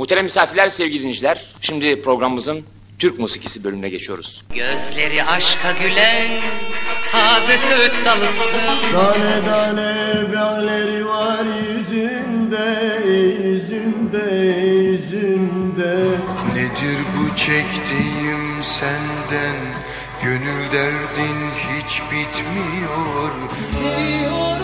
Muhterem 0.00 0.24
misafirler, 0.24 0.68
sevgili 0.68 0.98
dinleyiciler. 0.98 1.44
Şimdi 1.60 2.02
programımızın 2.02 2.64
Türk 2.98 3.18
musikisi 3.18 3.64
bölümüne 3.64 3.88
geçiyoruz. 3.88 4.42
Gözleri 4.54 5.24
aşka 5.24 5.72
gülen 5.72 6.40
taze 7.12 7.58
söğüt 7.58 7.92
dalısın. 8.04 8.92
Tane 8.92 9.44
tane 9.44 10.34
bağları 10.34 11.06
var 11.06 11.44
yüzünde, 11.44 13.02
yüzünde, 13.08 14.44
yüzünde. 14.70 15.96
Nedir 16.54 16.98
bu 17.16 17.36
çektiğim 17.36 18.62
senden 18.62 19.56
Gönül 20.22 20.72
derdin 20.72 21.50
hiç 21.50 22.02
bitmiyor 22.02 23.30
Seviyorum 23.72 24.59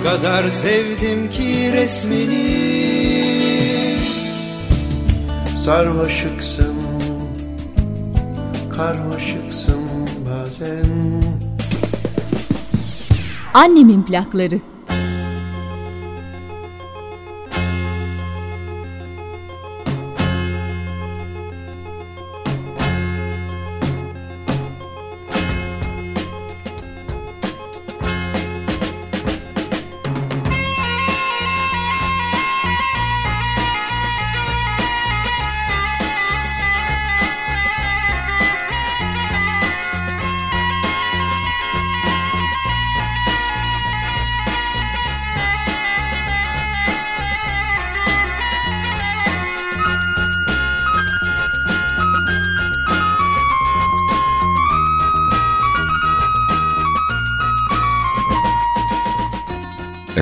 O 0.00 0.04
kadar 0.04 0.50
sevdim 0.50 1.30
ki 1.30 1.72
resmini 1.72 2.68
Sarmaşıksın, 5.56 6.76
karmaşıksın 8.76 9.80
bazen. 10.30 11.22
Annemin 13.54 14.02
plakları. 14.02 14.60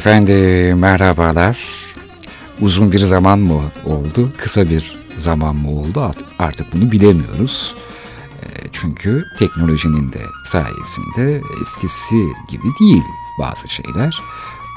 Efendim 0.07 0.79
merhabalar. 0.79 1.59
Uzun 2.61 2.93
bir 2.93 2.99
zaman 2.99 3.39
mı 3.39 3.63
oldu, 3.85 4.33
kısa 4.37 4.71
bir 4.71 4.97
zaman 5.17 5.57
mı 5.57 5.71
oldu 5.71 6.11
artık 6.39 6.73
bunu 6.73 6.93
bilemiyoruz. 6.93 7.75
E, 8.43 8.47
çünkü 8.73 9.25
teknolojinin 9.39 10.13
de 10.13 10.21
sayesinde 10.45 11.41
eskisi 11.63 12.15
gibi 12.49 12.69
değil 12.81 13.03
bazı 13.39 13.69
şeyler. 13.69 14.21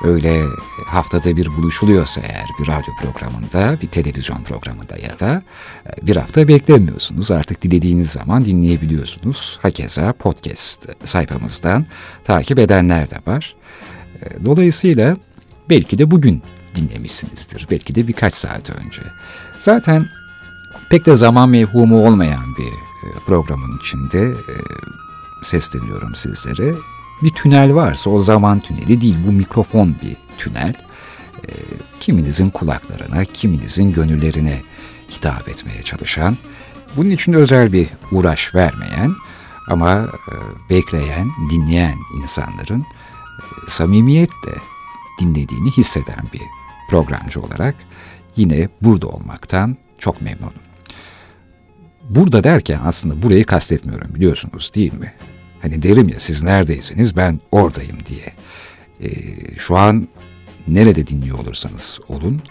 Öyle 0.03 0.43
haftada 0.85 1.35
bir 1.35 1.47
buluşuluyorsa 1.57 2.21
eğer 2.21 2.47
bir 2.59 2.67
radyo 2.67 2.93
programında, 3.01 3.81
bir 3.81 3.87
televizyon 3.87 4.43
programında 4.43 4.97
ya 4.97 5.19
da 5.19 5.43
e, 5.85 6.07
bir 6.07 6.15
hafta 6.15 6.47
beklemiyorsunuz. 6.47 7.31
Artık 7.31 7.61
dilediğiniz 7.61 8.11
zaman 8.11 8.45
dinleyebiliyorsunuz. 8.45 9.59
Hakeza 9.61 10.13
podcast 10.13 10.87
sayfamızdan 11.03 11.85
takip 12.23 12.59
edenler 12.59 13.09
de 13.09 13.17
var. 13.27 13.55
E, 14.23 14.45
dolayısıyla 14.45 15.17
belki 15.69 15.97
de 15.97 16.11
bugün 16.11 16.43
dinlemişsinizdir. 16.75 17.67
Belki 17.71 17.95
de 17.95 18.07
birkaç 18.07 18.33
saat 18.33 18.69
önce. 18.69 19.01
Zaten 19.59 20.09
pek 20.89 21.05
de 21.05 21.15
zaman 21.15 21.49
mevhumu 21.49 22.07
olmayan 22.07 22.55
bir 22.57 22.67
e, 23.07 23.07
programın 23.25 23.79
içinde 23.79 24.19
e, 24.29 24.53
sesleniyorum 25.43 26.15
sizlere. 26.15 26.73
Bir 27.23 27.29
tünel 27.29 27.75
varsa 27.75 28.09
o 28.09 28.19
zaman 28.19 28.59
tüneli 28.59 29.01
değil 29.01 29.17
bu 29.27 29.31
mikrofon 29.31 29.95
bir 30.03 30.15
tünel. 30.37 30.73
Kiminizin 31.99 32.49
kulaklarına, 32.49 33.25
kiminizin 33.25 33.93
gönüllerine 33.93 34.61
hitap 35.11 35.49
etmeye 35.49 35.83
çalışan, 35.83 36.37
bunun 36.97 37.09
için 37.09 37.33
özel 37.33 37.73
bir 37.73 37.87
uğraş 38.11 38.55
vermeyen 38.55 39.15
ama 39.67 40.07
bekleyen, 40.69 41.31
dinleyen 41.51 41.95
insanların 42.21 42.85
samimiyetle 43.67 44.53
dinlediğini 45.19 45.71
hisseden 45.71 46.23
bir 46.33 46.41
programcı 46.89 47.41
olarak 47.41 47.75
yine 48.35 48.69
burada 48.81 49.07
olmaktan 49.07 49.77
çok 49.97 50.21
memnunum. 50.21 50.53
Burada 52.09 52.43
derken 52.43 52.79
aslında 52.85 53.21
burayı 53.21 53.45
kastetmiyorum 53.45 54.15
biliyorsunuz 54.15 54.71
değil 54.75 54.93
mi? 54.93 55.13
Hani 55.61 55.83
derim 55.83 56.09
ya 56.09 56.19
siz 56.19 56.43
neredeyseniz 56.43 57.15
ben 57.15 57.39
oradayım 57.51 57.97
diye. 58.05 58.33
Ee, 59.01 59.09
şu 59.57 59.77
an 59.77 60.07
nerede 60.67 61.07
dinliyor 61.07 61.39
olursanız 61.39 61.99
olun 62.07 62.41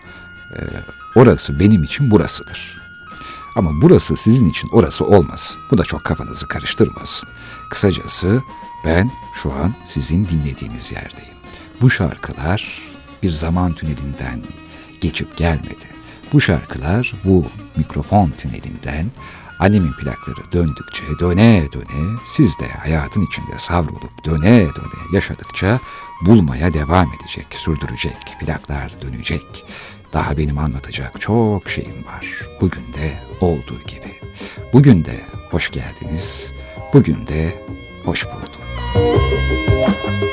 e, 0.57 0.61
orası 1.17 1.61
benim 1.61 1.85
için 1.85 2.11
burasıdır. 2.11 2.79
Ama 3.57 3.71
burası 3.83 4.17
sizin 4.17 4.51
için 4.51 4.69
orası 4.73 5.05
olmasın. 5.07 5.57
Bu 5.71 5.79
da 5.79 5.83
çok 5.83 6.05
kafanızı 6.05 6.49
karıştırmasın. 6.49 7.29
Kısacası 7.71 8.43
ben 8.85 9.11
şu 9.43 9.53
an 9.53 9.75
sizin 9.85 10.27
dinlediğiniz 10.27 10.93
yerdeyim. 10.93 11.35
Bu 11.81 11.91
şarkılar 11.91 12.83
bir 13.23 13.31
zaman 13.31 13.73
tünelinden 13.73 14.43
geçip 15.01 15.37
gelmedi. 15.37 15.89
Bu 16.33 16.41
şarkılar 16.41 17.13
bu 17.25 17.45
mikrofon 17.77 18.31
tünelinden 18.31 19.07
annemin 19.59 19.93
plakları 19.93 20.53
döndükçe 20.53 21.05
döne 21.21 21.69
döne 21.73 22.17
siz 22.27 22.59
de 22.59 22.69
hayatın 22.69 23.27
içinde 23.27 23.59
savrulup 23.59 24.25
döne 24.25 24.61
döne 24.61 25.15
yaşadıkça 25.15 25.81
bulmaya 26.27 26.75
devam 26.75 27.13
edecek, 27.15 27.47
sürdürecek, 27.51 28.17
plaklar 28.41 28.93
dönecek. 29.03 29.65
Daha 30.13 30.39
benim 30.39 30.59
anlatacak 30.59 31.21
çok 31.21 31.71
şeyim 31.71 32.07
var. 32.07 32.27
Bugün 32.61 32.83
de 32.83 33.21
olduğu 33.41 33.83
gibi. 33.87 34.13
Bugün 34.73 35.05
de 35.05 35.21
hoş 35.51 35.71
geldiniz. 35.71 36.53
Bugün 36.95 37.27
de 37.27 37.55
hoş 38.05 38.27
bulduk. 38.27 38.58
Annemin 38.95 40.28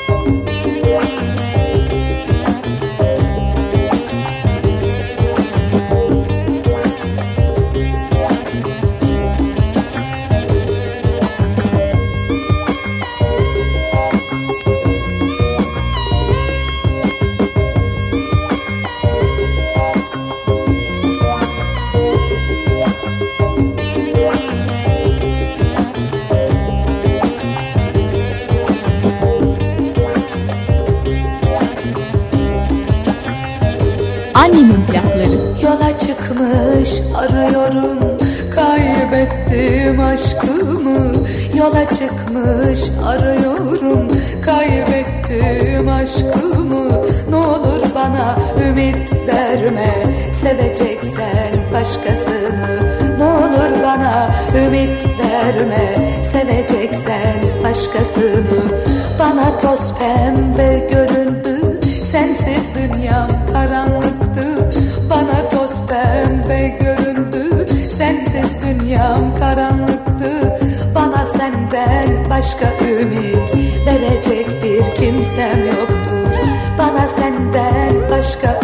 Yola 41.66 41.86
çıkmış 41.86 42.80
arıyorum. 43.06 44.08
Kaybettim 44.44 45.88
aşkımı. 45.88 46.88
Ne 47.30 47.36
olur 47.36 47.82
bana 47.94 48.36
ümit 48.68 48.96
verme. 49.26 49.94
Seveceksen 50.42 51.52
başkasını. 51.72 52.78
Ne 53.18 53.24
olur 53.24 53.82
bana 53.82 54.30
ümit 54.54 54.90
verme. 55.18 55.94
Seveceksen 56.32 57.64
başkasını. 57.64 58.80
Bana 59.18 59.58
toz 59.58 59.94
pembe 59.98 60.86
göründü. 60.90 61.80
Sensiz 62.12 62.74
dünyam 62.74 63.28
karanlıktı. 63.52 64.70
Bana 65.10 65.48
toz 65.48 65.70
pembe 65.88 66.68
göründü. 66.80 67.66
Sensiz 67.98 68.50
dünyam 68.62 69.38
karanlıktı 69.38 69.65
başka 72.36 72.84
ümit 72.84 73.36
Verecek 73.86 74.46
bir 74.62 74.80
kimsem 74.96 75.66
yoktur. 75.66 76.48
Bana 76.78 77.08
senden 77.08 78.10
başka 78.10 78.55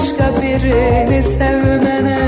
başka 0.00 0.42
birini 0.42 1.22
sevmene 1.22 2.18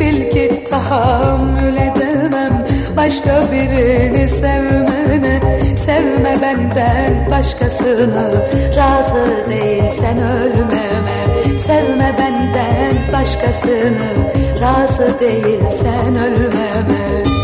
Bil 0.00 0.30
ki 0.30 0.64
tahammül 0.70 1.76
edemem. 1.76 2.66
Başka 2.96 3.52
birini 3.52 4.28
sevmene 4.28 5.40
Sevme 5.86 6.36
benden 6.42 7.30
başkasını. 7.30 8.46
Razı 8.76 9.50
değilsen 9.50 10.18
ölmeme 10.18 11.18
Sevme 11.66 12.12
benden 12.18 13.12
başkasını. 13.12 14.10
Razı 14.60 15.20
değilsen 15.20 16.16
ölmeme 16.16 17.41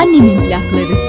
'Annemin 0.00 0.38
plakları' 0.38 0.99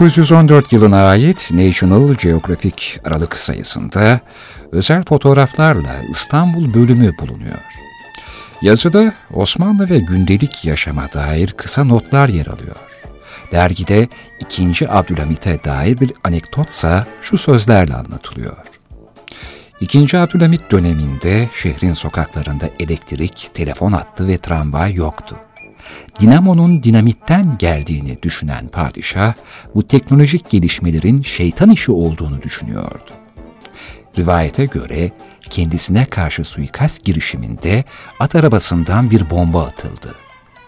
1914 0.00 0.72
yılına 0.72 1.08
ait 1.08 1.50
National 1.52 2.14
Geographic 2.14 3.00
Aralık 3.04 3.38
sayısında 3.38 4.20
özel 4.72 5.04
fotoğraflarla 5.04 5.94
İstanbul 6.10 6.74
bölümü 6.74 7.18
bulunuyor. 7.18 7.58
Yazıda 8.62 9.12
Osmanlı 9.34 9.90
ve 9.90 9.98
gündelik 9.98 10.64
yaşama 10.64 11.12
dair 11.12 11.52
kısa 11.52 11.84
notlar 11.84 12.28
yer 12.28 12.46
alıyor. 12.46 12.76
Dergide 13.52 14.08
2. 14.40 14.90
Abdülhamit'e 14.90 15.64
dair 15.64 16.00
bir 16.00 16.12
anekdotsa 16.24 17.06
şu 17.20 17.38
sözlerle 17.38 17.94
anlatılıyor. 17.94 18.56
2. 19.80 20.18
Abdülhamit 20.18 20.70
döneminde 20.70 21.48
şehrin 21.54 21.92
sokaklarında 21.92 22.70
elektrik, 22.80 23.50
telefon 23.54 23.92
hattı 23.92 24.28
ve 24.28 24.38
tramvay 24.38 24.94
yoktu 24.94 25.36
dinamonun 26.20 26.82
dinamitten 26.82 27.58
geldiğini 27.58 28.22
düşünen 28.22 28.68
padişah, 28.68 29.34
bu 29.74 29.88
teknolojik 29.88 30.50
gelişmelerin 30.50 31.22
şeytan 31.22 31.70
işi 31.70 31.92
olduğunu 31.92 32.42
düşünüyordu. 32.42 33.10
Rivayete 34.18 34.64
göre 34.64 35.10
kendisine 35.50 36.04
karşı 36.04 36.44
suikast 36.44 37.04
girişiminde 37.04 37.84
at 38.20 38.34
arabasından 38.34 39.10
bir 39.10 39.30
bomba 39.30 39.64
atıldı. 39.64 40.14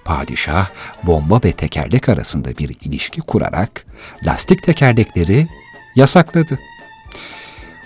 Padişah 0.04 0.68
bomba 1.02 1.40
ve 1.44 1.52
tekerlek 1.52 2.08
arasında 2.08 2.58
bir 2.58 2.76
ilişki 2.80 3.20
kurarak 3.20 3.86
lastik 4.26 4.62
tekerlekleri 4.62 5.48
yasakladı. 5.96 6.58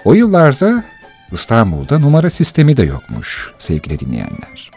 O 0.04 0.14
yıllarda 0.14 0.84
İstanbul'da 1.32 1.98
numara 1.98 2.30
sistemi 2.30 2.76
de 2.76 2.82
yokmuş 2.82 3.52
sevgili 3.58 3.98
dinleyenler. 3.98 4.70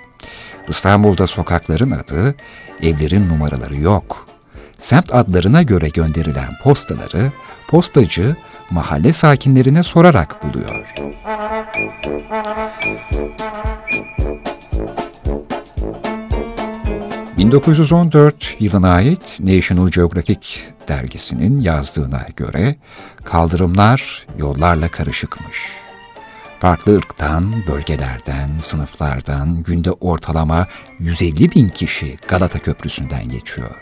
İstanbul'da 0.68 1.28
sokakların 1.28 1.92
adı, 1.92 2.36
evlerin 2.82 3.30
numaraları 3.30 3.76
yok. 3.76 4.28
Semt 4.80 5.14
adlarına 5.14 5.64
göre 5.64 5.90
gönderilen 5.90 6.58
postaları 6.64 7.32
postacı 7.68 8.36
mahalle 8.70 9.14
sakinlerine 9.14 9.84
sorarak 9.84 10.44
buluyor. 10.44 10.94
...1914 17.38 18.34
yılına 18.60 18.90
ait 18.94 19.40
National 19.40 19.88
Geographic 19.90 20.60
dergisinin 20.88 21.62
yazdığına 21.62 22.26
göre 22.36 22.76
kaldırımlar 23.24 24.28
yollarla 24.38 24.88
karışıkmış. 24.88 25.87
Farklı 26.60 26.98
ırktan, 26.98 27.68
bölgelerden, 27.68 28.50
sınıflardan 28.62 29.64
günde 29.64 29.92
ortalama 29.92 30.68
150 31.00 31.52
bin 31.52 31.70
kişi 31.70 32.18
Galata 32.28 32.60
Köprüsü'nden 32.60 33.30
geçiyor. 33.30 33.76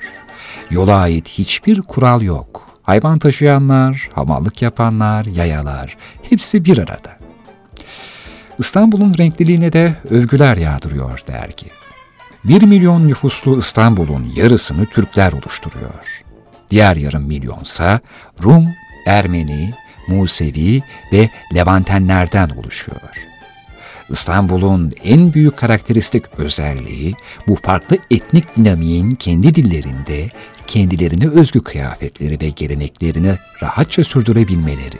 Yola 0.70 0.96
ait 0.96 1.28
hiçbir 1.28 1.82
kural 1.82 2.22
yok. 2.22 2.68
Hayvan 2.84 3.20
taşıyanlar, 3.20 4.10
hamallık 4.14 4.62
yapanlar, 4.62 5.26
yayalar 5.26 5.98
hepsi 6.30 6.66
bir 6.66 6.78
arada. 6.78 7.18
İstanbul'un 8.60 9.14
renkliliğine 9.18 9.74
de 9.74 9.96
övgüler 10.10 10.58
yağdırıyor 10.58 11.24
dergi. 11.28 11.68
Bir 12.44 12.62
milyon 12.64 13.08
nüfuslu 13.08 13.58
İstanbul'un 13.58 14.32
yarısını 14.36 14.86
Türkler 14.86 15.34
oluşturuyor. 15.34 16.24
Diğer 16.72 16.96
yarım 16.96 17.24
milyonsa 17.24 18.00
Rum, 18.44 18.68
Ermeni, 19.06 19.74
Musevi 20.08 20.84
ve 21.14 21.30
Levantenlerden 21.56 22.50
oluşuyor. 22.50 23.28
İstanbul'un 24.10 24.94
en 25.04 25.34
büyük 25.34 25.58
karakteristik 25.58 26.26
özelliği 26.38 27.16
bu 27.48 27.56
farklı 27.56 27.98
etnik 28.12 28.56
dinamiğin 28.56 29.12
kendi 29.12 29.56
dillerinde 29.56 30.30
kendilerine 30.68 31.30
özgü 31.30 31.64
kıyafetleri 31.64 32.42
ve 32.42 32.50
geleneklerini 32.50 33.38
rahatça 33.62 34.04
sürdürebilmeleri. 34.04 34.98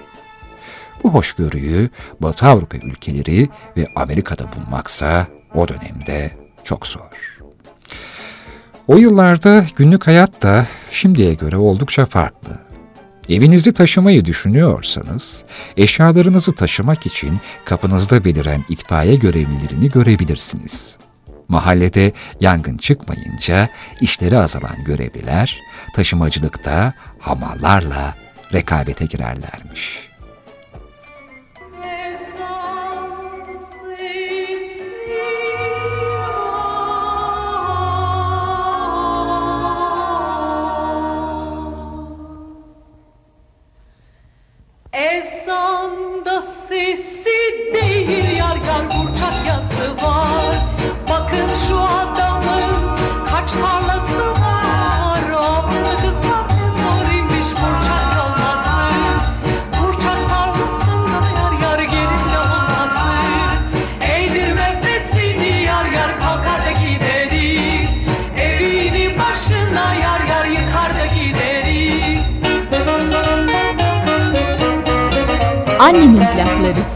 Bu 1.04 1.14
hoşgörüyü 1.14 1.90
Batı 2.20 2.46
Avrupa 2.46 2.78
ülkeleri 2.78 3.50
ve 3.78 3.88
Amerika'da 3.96 4.46
bulmaksa 4.54 5.28
o 5.54 5.68
dönemde 5.68 6.32
çok 6.64 6.88
zor. 6.88 7.36
O 8.88 8.98
yıllarda 8.98 9.66
günlük 9.76 10.08
hayat 10.08 10.42
da 10.42 10.68
şimdiye 10.92 11.34
göre 11.34 11.58
oldukça 11.58 12.06
farklı. 12.06 12.65
Evinizi 13.30 13.74
taşımayı 13.74 14.26
düşünüyorsanız, 14.26 15.44
eşyalarınızı 15.78 16.56
taşımak 16.56 17.06
için 17.06 17.40
kapınızda 17.66 18.26
beliren 18.26 18.66
itfaiye 18.70 19.16
görevlilerini 19.16 19.90
görebilirsiniz. 19.90 20.98
Mahallede 21.48 22.12
yangın 22.40 22.78
çıkmayınca 22.78 23.70
işleri 24.02 24.38
azalan 24.38 24.84
görevliler, 24.86 25.62
taşımacılıkta 25.96 26.94
hamallarla 27.20 28.16
rekabete 28.54 29.06
girerlermiş.'' 29.06 30.15
Annemin 75.96 76.20
plakları. 76.20 76.95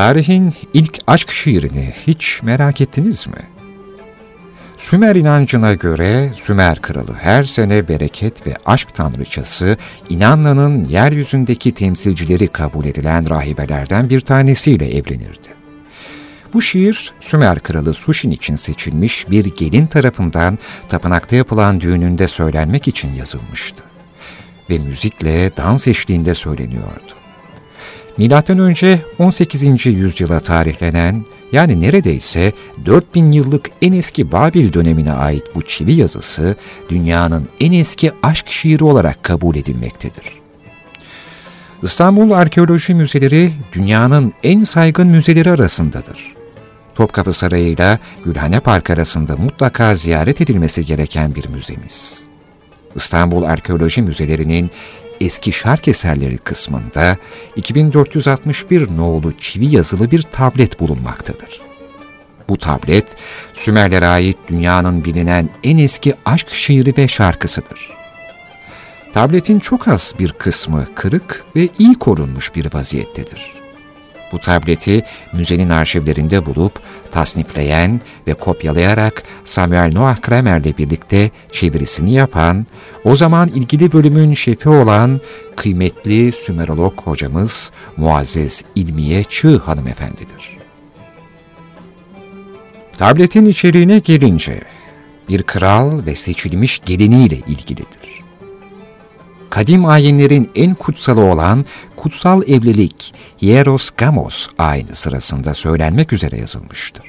Tarihin 0.00 0.54
ilk 0.74 0.98
aşk 1.06 1.30
şiirini 1.30 1.92
hiç 2.06 2.42
merak 2.42 2.80
ettiniz 2.80 3.26
mi? 3.26 3.42
Sümer 4.78 5.16
inancına 5.16 5.74
göre 5.74 6.32
Sümer 6.42 6.82
kralı 6.82 7.14
her 7.20 7.42
sene 7.42 7.88
bereket 7.88 8.46
ve 8.46 8.54
aşk 8.66 8.94
tanrıçası 8.94 9.76
İnanla'nın 10.08 10.84
yeryüzündeki 10.84 11.74
temsilcileri 11.74 12.48
kabul 12.48 12.84
edilen 12.84 13.30
rahibelerden 13.30 14.10
bir 14.10 14.20
tanesiyle 14.20 14.88
evlenirdi. 14.88 15.48
Bu 16.52 16.62
şiir 16.62 17.12
Sümer 17.20 17.60
kralı 17.60 17.94
Sushin 17.94 18.30
için 18.30 18.56
seçilmiş 18.56 19.30
bir 19.30 19.44
gelin 19.44 19.86
tarafından 19.86 20.58
tapınakta 20.88 21.36
yapılan 21.36 21.80
düğününde 21.80 22.28
söylenmek 22.28 22.88
için 22.88 23.14
yazılmıştı 23.14 23.84
ve 24.70 24.78
müzikle 24.78 25.56
dans 25.56 25.86
eşliğinde 25.86 26.34
söyleniyordu. 26.34 27.19
Önce 28.20 29.00
18. 29.18 29.86
yüzyıla 29.86 30.40
tarihlenen 30.40 31.24
yani 31.52 31.80
neredeyse 31.80 32.52
4000 32.86 33.32
yıllık 33.32 33.70
en 33.82 33.92
eski 33.92 34.32
Babil 34.32 34.72
dönemine 34.72 35.12
ait 35.12 35.42
bu 35.54 35.62
çivi 35.62 35.92
yazısı 35.92 36.56
dünyanın 36.88 37.48
en 37.60 37.72
eski 37.72 38.12
aşk 38.22 38.48
şiiri 38.48 38.84
olarak 38.84 39.22
kabul 39.22 39.56
edilmektedir. 39.56 40.24
İstanbul 41.82 42.30
Arkeoloji 42.30 42.94
Müzeleri 42.94 43.52
dünyanın 43.72 44.32
en 44.42 44.64
saygın 44.64 45.06
müzeleri 45.06 45.50
arasındadır. 45.50 46.34
Topkapı 46.94 47.32
Sarayı 47.32 47.66
ile 47.66 47.98
Gülhane 48.24 48.60
Park 48.60 48.90
arasında 48.90 49.36
mutlaka 49.36 49.94
ziyaret 49.94 50.40
edilmesi 50.40 50.86
gereken 50.86 51.34
bir 51.34 51.48
müzemiz. 51.48 52.20
İstanbul 52.94 53.42
Arkeoloji 53.42 54.02
Müzeleri'nin 54.02 54.70
eski 55.20 55.52
şark 55.52 55.88
eserleri 55.88 56.38
kısmında 56.38 57.16
2461 57.56 58.96
nolu 58.96 59.32
çivi 59.38 59.76
yazılı 59.76 60.10
bir 60.10 60.22
tablet 60.22 60.80
bulunmaktadır. 60.80 61.60
Bu 62.48 62.58
tablet, 62.58 63.16
Sümerlere 63.54 64.06
ait 64.06 64.38
dünyanın 64.48 65.04
bilinen 65.04 65.48
en 65.64 65.78
eski 65.78 66.14
aşk 66.24 66.50
şiiri 66.50 66.96
ve 66.96 67.08
şarkısıdır. 67.08 67.90
Tabletin 69.12 69.58
çok 69.58 69.88
az 69.88 70.14
bir 70.18 70.32
kısmı 70.32 70.86
kırık 70.94 71.44
ve 71.56 71.68
iyi 71.78 71.94
korunmuş 71.94 72.54
bir 72.54 72.74
vaziyettedir. 72.74 73.59
Bu 74.32 74.38
tableti 74.38 75.02
müzenin 75.32 75.70
arşivlerinde 75.70 76.46
bulup 76.46 76.80
tasnifleyen 77.10 78.00
ve 78.26 78.34
kopyalayarak 78.34 79.22
Samuel 79.44 79.92
Noah 79.92 80.20
Kramer'le 80.20 80.78
birlikte 80.78 81.30
çevirisini 81.52 82.12
yapan, 82.12 82.66
o 83.04 83.16
zaman 83.16 83.48
ilgili 83.48 83.92
bölümün 83.92 84.34
şefi 84.34 84.68
olan 84.68 85.20
kıymetli 85.56 86.32
Sümerolog 86.32 87.00
hocamız 87.00 87.70
Muazzez 87.96 88.64
İlmiye 88.74 89.24
Çığ 89.24 89.58
hanımefendidir. 89.58 90.58
Tabletin 92.98 93.46
içeriğine 93.46 93.98
gelince, 93.98 94.60
bir 95.28 95.42
kral 95.42 96.06
ve 96.06 96.16
seçilmiş 96.16 96.80
geliniyle 96.84 97.36
ilgilidir 97.36 98.20
kadim 99.50 99.84
ayinlerin 99.84 100.50
en 100.54 100.74
kutsalı 100.74 101.20
olan 101.20 101.64
kutsal 102.00 102.42
evlilik 102.42 103.14
Hieros 103.42 103.90
Gamos 103.96 104.48
ayini 104.58 104.94
sırasında 104.94 105.54
söylenmek 105.54 106.12
üzere 106.12 106.38
yazılmıştır. 106.38 107.04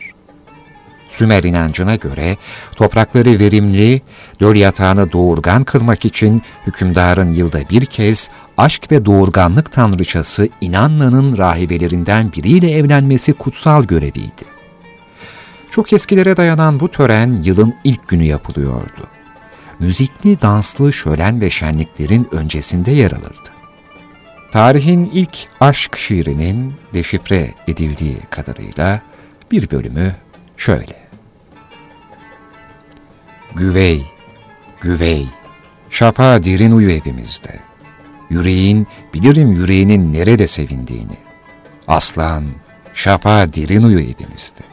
Sümer 1.10 1.43
inancına 1.43 1.95
göre 1.95 2.38
toprakları 2.75 3.39
verimli, 3.39 4.01
döl 4.39 4.55
yatağını 4.55 5.12
doğurgan 5.12 5.63
kılmak 5.63 6.05
için 6.05 6.41
hükümdarın 6.67 7.33
yılda 7.33 7.69
bir 7.69 7.86
kez 7.86 8.29
aşk 8.57 8.91
ve 8.91 9.05
doğurganlık 9.05 9.71
tanrıçası 9.71 10.50
İnanla'nın 10.62 11.38
rahibelerinden 11.38 12.31
biriyle 12.33 12.71
evlenmesi 12.71 13.33
kutsal 13.33 13.83
göreviydi. 13.83 14.45
Çok 15.71 15.93
eskilere 15.93 16.38
dayanan 16.38 16.79
bu 16.79 16.91
tören 16.91 17.41
yılın 17.43 17.74
ilk 17.83 18.07
günü 18.07 18.24
yapılıyordu 18.24 19.07
müzikli, 19.81 20.41
danslı 20.41 20.93
şölen 20.93 21.41
ve 21.41 21.50
şenliklerin 21.50 22.27
öncesinde 22.31 22.91
yer 22.91 23.12
alırdı. 23.12 23.61
Tarihin 24.51 25.03
ilk 25.13 25.48
aşk 25.60 25.98
şiirinin 25.98 26.74
deşifre 26.93 27.50
edildiği 27.67 28.17
kadarıyla 28.29 29.01
bir 29.51 29.72
bölümü 29.72 30.15
şöyle. 30.58 30.96
Güvey, 33.55 34.01
güvey, 34.81 35.27
şafa 35.89 36.43
derin 36.43 36.72
uyu 36.72 36.91
evimizde. 36.91 37.60
Yüreğin, 38.29 38.88
bilirim 39.13 39.51
yüreğinin 39.51 40.13
nerede 40.13 40.48
sevindiğini. 40.48 41.17
Aslan, 41.88 42.46
şafa 42.93 43.53
derin 43.53 43.84
uyu 43.84 44.00
evimizde. 44.00 44.63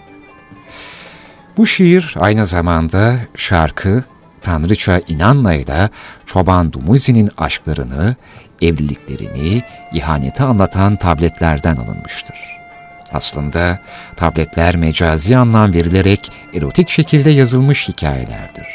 Bu 1.56 1.66
şiir 1.66 2.14
aynı 2.18 2.46
zamanda 2.46 3.16
şarkı 3.34 4.04
Tanrıça 4.40 5.00
İnanla 5.08 5.54
ile 5.54 5.88
Çoban 6.26 6.72
Dumuzi'nin 6.72 7.30
aşklarını, 7.38 8.16
evliliklerini, 8.62 9.62
ihaneti 9.92 10.42
anlatan 10.42 10.96
tabletlerden 10.96 11.76
alınmıştır. 11.76 12.36
Aslında 13.12 13.78
tabletler 14.16 14.76
mecazi 14.76 15.36
anlam 15.36 15.74
verilerek 15.74 16.32
erotik 16.54 16.88
şekilde 16.88 17.30
yazılmış 17.30 17.88
hikayelerdir. 17.88 18.66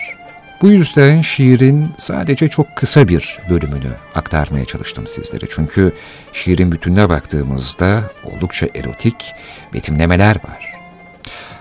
Bu 0.62 0.70
yüzden 0.70 1.22
şiirin 1.22 1.94
sadece 1.98 2.48
çok 2.48 2.76
kısa 2.76 3.08
bir 3.08 3.40
bölümünü 3.50 3.92
aktarmaya 4.16 4.66
çalıştım 4.66 5.08
sizlere. 5.08 5.46
Çünkü 5.56 5.94
şiirin 6.34 6.72
bütününe 6.72 7.10
baktığımızda 7.10 8.04
oldukça 8.24 8.68
erotik 8.76 9.34
betimlemeler 9.74 10.36
var. 10.36 10.74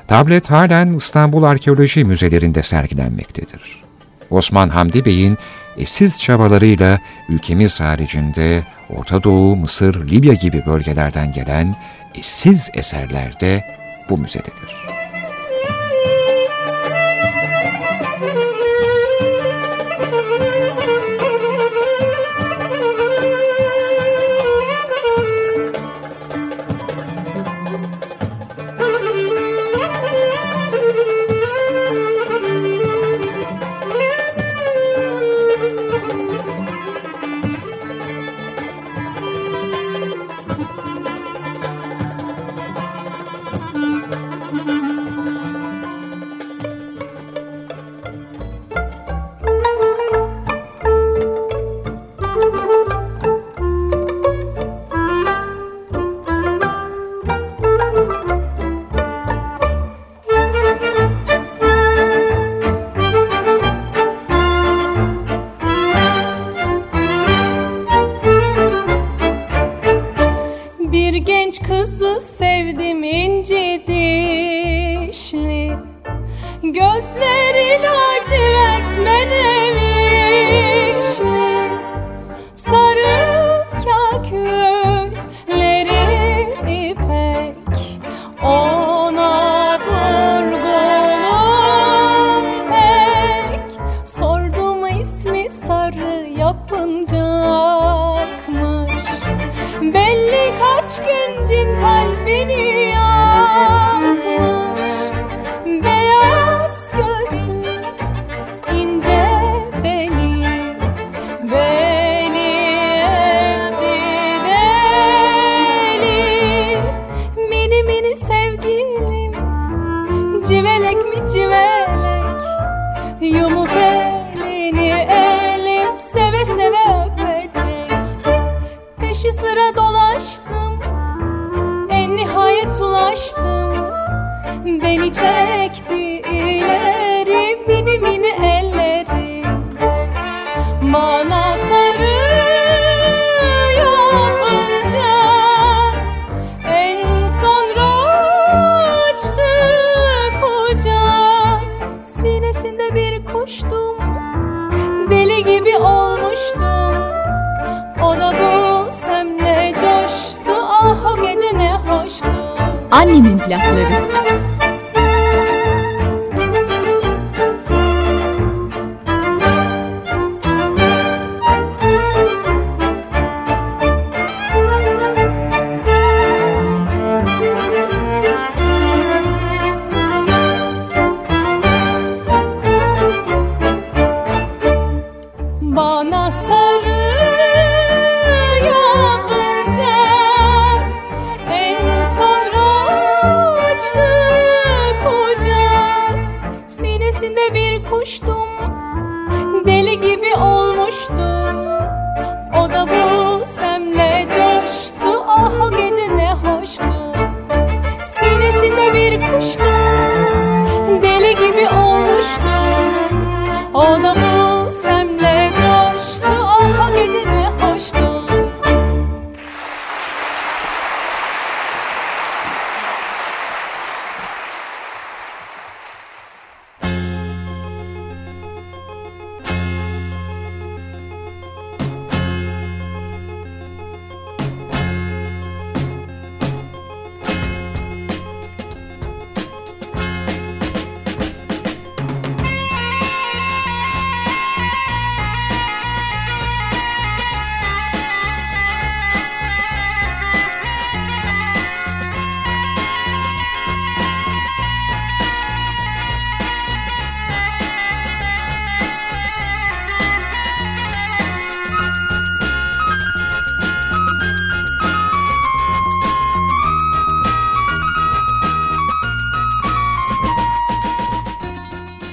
Tablet 0.08 0.50
halen 0.50 0.92
İstanbul 0.92 1.42
Arkeoloji 1.42 2.04
Müzelerinde 2.04 2.62
sergilenmektedir. 2.62 3.82
Osman 4.30 4.68
Hamdi 4.68 5.04
Bey'in 5.04 5.38
eşsiz 5.78 6.22
çabalarıyla 6.22 6.98
ülkemiz 7.28 7.80
haricinde 7.80 8.62
Orta 8.90 9.22
Doğu, 9.22 9.56
Mısır, 9.56 10.10
Libya 10.10 10.34
gibi 10.34 10.62
bölgelerden 10.66 11.32
gelen 11.32 11.76
eşsiz 12.14 12.70
eserler 12.74 13.40
de 13.40 13.64
bu 14.10 14.18
müzededir. 14.18 14.76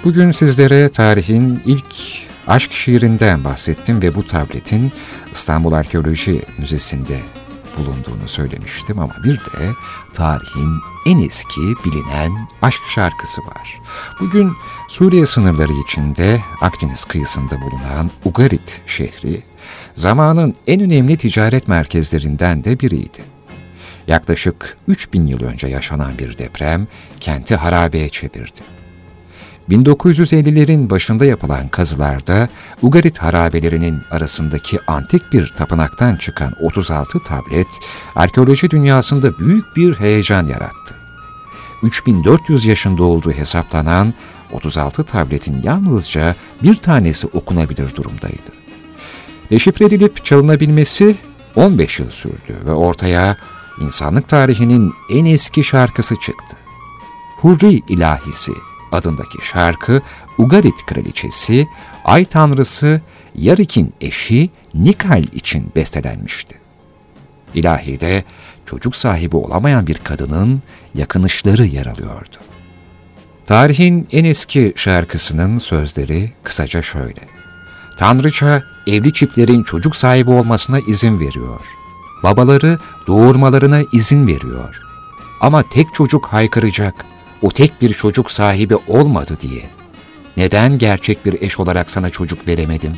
Bugün 0.10 0.32
sizlere 0.32 0.90
tarihin 0.90 1.62
ilk 1.66 1.86
aşk 2.48 2.74
şiirinden 2.74 3.44
bahsettim 3.44 4.02
ve 4.02 4.16
bu 4.16 4.28
tabletin 4.28 4.92
İstanbul 5.34 5.72
Arkeoloji 5.72 6.42
Müzesi'nde 6.58 7.20
bulunduğunu 7.78 8.28
söylemiştim 8.28 9.00
ama 9.00 9.16
bir 9.24 9.36
de 9.36 9.72
tarihin 10.14 10.74
en 11.06 11.22
eski 11.22 11.62
bilinen 11.62 12.48
aşk 12.62 12.82
şarkısı 12.88 13.42
var. 13.42 13.80
Bugün 14.20 14.52
Suriye 14.88 15.26
sınırları 15.26 15.72
içinde 15.88 16.42
Akdeniz 16.62 17.04
kıyısında 17.04 17.62
bulunan 17.62 18.12
Ugarit 18.26 18.82
şehri 18.88 19.44
zamanın 19.96 20.56
en 20.68 20.82
önemli 20.82 21.18
ticaret 21.18 21.68
merkezlerinden 21.68 22.64
de 22.64 22.80
biriydi. 22.80 23.20
Yaklaşık 24.08 24.78
3000 24.88 25.28
yıl 25.28 25.44
önce 25.44 25.68
yaşanan 25.68 26.18
bir 26.18 26.38
deprem 26.38 26.88
kenti 27.20 27.56
harabeye 27.56 28.10
çevirdi 28.10 28.79
1950'lerin 29.70 30.90
başında 30.90 31.26
yapılan 31.26 31.68
kazılarda 31.68 32.50
Ugarit 32.82 33.18
harabelerinin 33.18 34.02
arasındaki 34.12 34.80
antik 34.88 35.34
bir 35.34 35.54
tapınaktan 35.58 36.16
çıkan 36.16 36.54
36 36.62 37.20
tablet 37.20 37.68
arkeoloji 38.16 38.70
dünyasında 38.70 39.40
büyük 39.40 39.76
bir 39.76 39.94
heyecan 39.94 40.48
yarattı. 40.48 40.96
3400 41.84 42.66
yaşında 42.66 43.04
olduğu 43.04 43.32
hesaplanan 43.32 44.14
36 44.52 45.04
tabletin 45.04 45.62
yalnızca 45.64 46.36
bir 46.64 46.76
tanesi 46.76 47.28
okunabilir 47.28 47.96
durumdaydı. 47.96 48.52
Deşifre 49.50 49.86
edilip 49.86 50.26
çalınabilmesi 50.26 51.16
15 51.56 52.00
yıl 52.00 52.12
sürdü 52.12 52.56
ve 52.66 52.72
ortaya 52.72 53.38
insanlık 53.82 54.30
tarihinin 54.30 54.94
en 55.12 55.26
eski 55.26 55.64
şarkısı 55.64 56.16
çıktı. 56.16 56.58
Hurri 57.38 57.82
İlahisi 57.88 58.52
adındaki 58.92 59.38
şarkı 59.44 60.02
Ugarit 60.38 60.86
kraliçesi, 60.86 61.68
ay 62.06 62.26
tanrısı 62.26 63.02
Yarik'in 63.36 63.94
eşi 64.02 64.50
Nikal 64.74 65.24
için 65.24 65.72
bestelenmişti. 65.76 66.56
İlahide 67.54 68.24
çocuk 68.66 68.96
sahibi 68.96 69.36
olamayan 69.36 69.88
bir 69.88 69.98
kadının 69.98 70.62
yakınışları 70.96 71.66
yer 71.66 71.86
alıyordu. 71.86 72.38
Tarihin 73.48 74.08
en 74.12 74.24
eski 74.24 74.74
şarkısının 74.76 75.58
sözleri 75.58 76.32
kısaca 76.44 76.82
şöyle. 76.82 77.22
Tanrıça 77.98 78.64
evli 78.88 79.14
çiftlerin 79.14 79.64
çocuk 79.64 79.96
sahibi 79.96 80.32
olmasına 80.32 80.80
izin 80.80 81.20
veriyor. 81.20 81.62
Babaları 82.24 82.78
doğurmalarına 83.08 83.82
izin 83.94 84.28
veriyor. 84.28 84.82
Ama 85.42 85.64
tek 85.64 85.94
çocuk 85.94 86.26
haykıracak, 86.26 87.06
o 87.42 87.52
tek 87.52 87.82
bir 87.82 87.94
çocuk 87.94 88.32
sahibi 88.32 88.76
olmadı 88.76 89.38
diye. 89.42 89.70
Neden 90.38 90.78
gerçek 90.78 91.26
bir 91.26 91.42
eş 91.42 91.60
olarak 91.60 91.92
sana 91.92 92.10
çocuk 92.10 92.48
veremedim? 92.48 92.98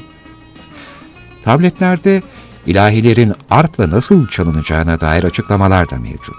Tabletlerde 1.46 2.22
ilahilerin 2.66 3.34
arpla 3.50 3.90
nasıl 3.90 4.28
çalınacağına 4.28 5.02
dair 5.02 5.24
açıklamalar 5.24 5.90
da 5.90 5.98
mevcut. 5.98 6.36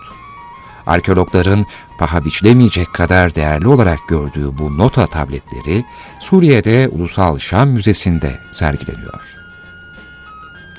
Arkeologların 0.86 1.66
paha 1.98 2.24
biçilemeyecek 2.24 2.92
kadar 2.92 3.34
değerli 3.34 3.68
olarak 3.68 3.98
gördüğü 4.08 4.58
bu 4.58 4.78
nota 4.78 5.06
tabletleri 5.06 5.84
Suriye'de 6.20 6.88
Ulusal 6.88 7.38
Şam 7.38 7.68
Müzesi'nde 7.68 8.38
sergileniyor. 8.52 9.34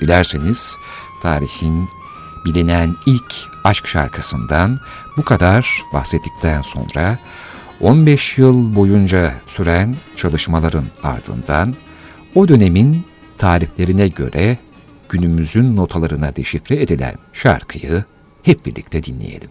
Dilerseniz 0.00 0.76
tarihin 1.22 1.88
bilinen 2.44 2.96
ilk 3.06 3.34
aşk 3.64 3.86
şarkısından 3.86 4.80
bu 5.16 5.24
kadar 5.24 5.82
bahsettikten 5.92 6.62
sonra 6.62 7.18
15 7.80 8.38
yıl 8.38 8.76
boyunca 8.76 9.32
süren 9.46 9.96
çalışmaların 10.16 10.84
ardından 11.02 11.74
o 12.34 12.48
dönemin 12.48 13.06
tariflerine 13.38 14.08
göre 14.08 14.58
günümüzün 15.08 15.76
notalarına 15.76 16.36
deşifre 16.36 16.82
edilen 16.82 17.14
şarkıyı 17.32 18.04
hep 18.42 18.66
birlikte 18.66 19.02
dinleyelim. 19.02 19.50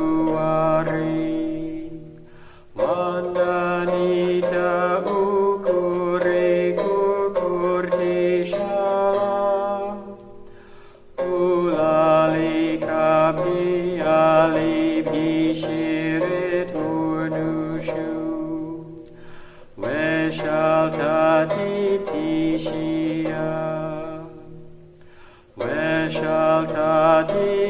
Where 25.55 26.09
shall 26.09 26.65
Tati 26.65 27.60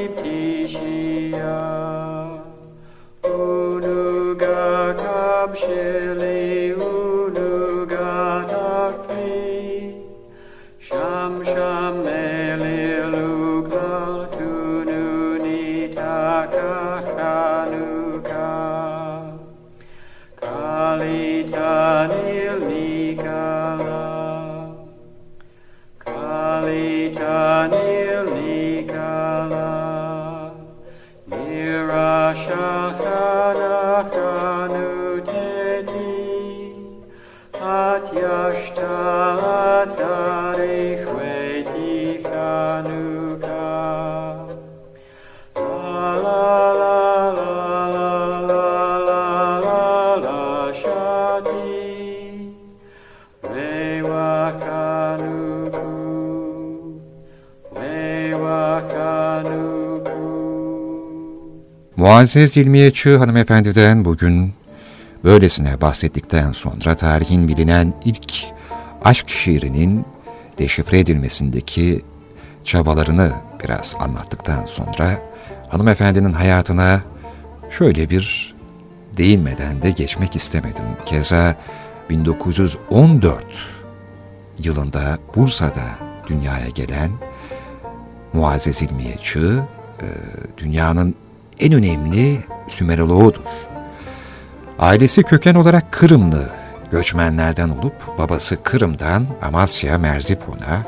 Muazzez 62.02 62.58
İlmiye 62.58 62.92
Çığ 62.92 63.18
hanımefendiden 63.18 64.06
bugün 64.06 64.54
böylesine 65.24 65.82
bahsettikten 65.82 66.52
sonra 66.52 66.96
tarihin 66.96 67.48
bilinen 67.48 67.94
ilk 68.06 68.34
aşk 69.04 69.30
şiirinin 69.30 70.06
deşifre 70.58 71.00
edilmesindeki 71.00 72.06
çabalarını 72.64 73.32
biraz 73.64 73.96
anlattıktan 74.00 74.66
sonra 74.66 75.22
hanımefendinin 75.70 76.34
hayatına 76.34 77.02
şöyle 77.70 78.10
bir 78.10 78.56
değinmeden 79.18 79.82
de 79.82 79.92
geçmek 79.92 80.36
istemedim. 80.36 80.86
Keza 81.06 81.56
1914 82.10 83.44
yılında 84.60 85.18
Bursa'da 85.36 85.86
dünyaya 86.28 86.70
gelen 86.70 87.12
Muazzez 88.34 88.82
İlmiye 88.82 89.18
Çığ, 89.18 89.64
e, 90.02 90.08
dünyanın 90.58 91.16
en 91.62 91.74
önemli 91.74 92.40
Sümeroloğudur. 92.70 93.42
Ailesi 94.80 95.24
köken 95.24 95.56
olarak 95.56 95.92
Kırımlı 95.92 96.50
göçmenlerden 96.92 97.70
olup 97.70 98.18
babası 98.18 98.64
Kırım'dan 98.64 99.28
Amasya 99.42 99.98
Merzifon'a, 99.98 100.84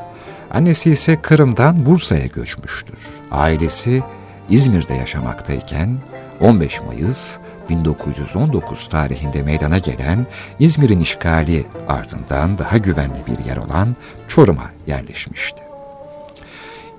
annesi 0.51 0.91
ise 0.91 1.21
Kırım'dan 1.21 1.85
Bursa'ya 1.85 2.25
göçmüştür. 2.25 2.97
Ailesi 3.31 4.03
İzmir'de 4.49 4.93
yaşamaktayken 4.93 5.97
15 6.41 6.81
Mayıs 6.81 7.37
1919 7.69 8.89
tarihinde 8.89 9.43
meydana 9.43 9.77
gelen 9.77 10.27
İzmir'in 10.59 10.99
işgali 10.99 11.65
ardından 11.87 12.57
daha 12.57 12.77
güvenli 12.77 13.23
bir 13.27 13.45
yer 13.45 13.57
olan 13.57 13.95
Çorum'a 14.27 14.71
yerleşmişti. 14.87 15.61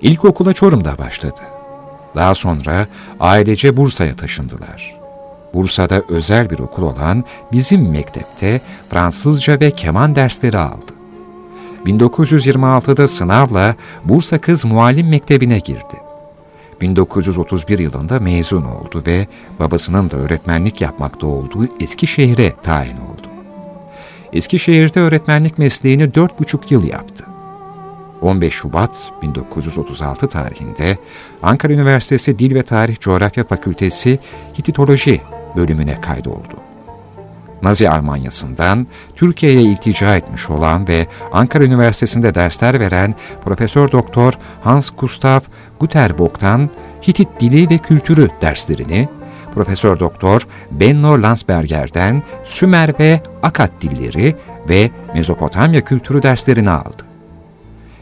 İlkokula 0.01 0.53
Çorum'da 0.53 0.97
başladı. 0.97 1.41
Daha 2.15 2.35
sonra 2.35 2.87
ailece 3.19 3.77
Bursa'ya 3.77 4.15
taşındılar. 4.15 4.95
Bursa'da 5.53 6.01
özel 6.09 6.49
bir 6.49 6.59
okul 6.59 6.83
olan 6.83 7.23
bizim 7.51 7.91
mektepte 7.91 8.61
Fransızca 8.89 9.59
ve 9.59 9.71
keman 9.71 10.15
dersleri 10.15 10.57
aldı. 10.57 10.91
1926'da 11.85 13.07
sınavla 13.07 13.75
Bursa 14.05 14.37
Kız 14.37 14.65
Muallim 14.65 15.09
Mektebi'ne 15.09 15.59
girdi. 15.59 15.95
1931 16.81 17.79
yılında 17.79 18.19
mezun 18.19 18.63
oldu 18.63 19.03
ve 19.07 19.27
babasının 19.59 20.11
da 20.11 20.17
öğretmenlik 20.17 20.81
yapmakta 20.81 21.27
olduğu 21.27 21.67
Eskişehir'e 21.79 22.53
tayin 22.63 22.97
oldu. 22.97 23.27
Eskişehir'de 24.33 24.99
öğretmenlik 24.99 25.57
mesleğini 25.57 26.15
dört 26.15 26.39
buçuk 26.39 26.71
yıl 26.71 26.83
yaptı. 26.83 27.34
15 28.21 28.53
Şubat 28.53 29.11
1936 29.21 30.27
tarihinde 30.29 30.97
Ankara 31.43 31.73
Üniversitesi 31.73 32.39
Dil 32.39 32.55
ve 32.55 32.63
Tarih 32.63 32.99
Coğrafya 32.99 33.43
Fakültesi 33.43 34.19
Hititoloji 34.57 35.21
bölümüne 35.55 36.01
kaydoldu. 36.01 36.65
Nazi 37.61 37.89
Almanyası'ndan 37.89 38.87
Türkiye'ye 39.15 39.61
iltica 39.61 40.15
etmiş 40.15 40.49
olan 40.49 40.87
ve 40.87 41.07
Ankara 41.31 41.63
Üniversitesi'nde 41.63 42.35
dersler 42.35 42.79
veren 42.79 43.15
Profesör 43.43 43.91
Doktor 43.91 44.33
Hans 44.63 44.91
Gustav 44.97 45.39
Guterbock'tan 45.79 46.69
Hitit 47.07 47.27
dili 47.39 47.69
ve 47.69 47.77
kültürü 47.77 48.29
derslerini, 48.41 49.09
Profesör 49.53 49.99
Doktor 49.99 50.47
Benno 50.71 51.21
Landsberger'den 51.21 52.23
Sümer 52.45 52.99
ve 52.99 53.21
Akat 53.43 53.71
dilleri 53.81 54.35
ve 54.69 54.91
Mezopotamya 55.13 55.81
kültürü 55.81 56.23
derslerini 56.23 56.69
aldı. 56.69 57.14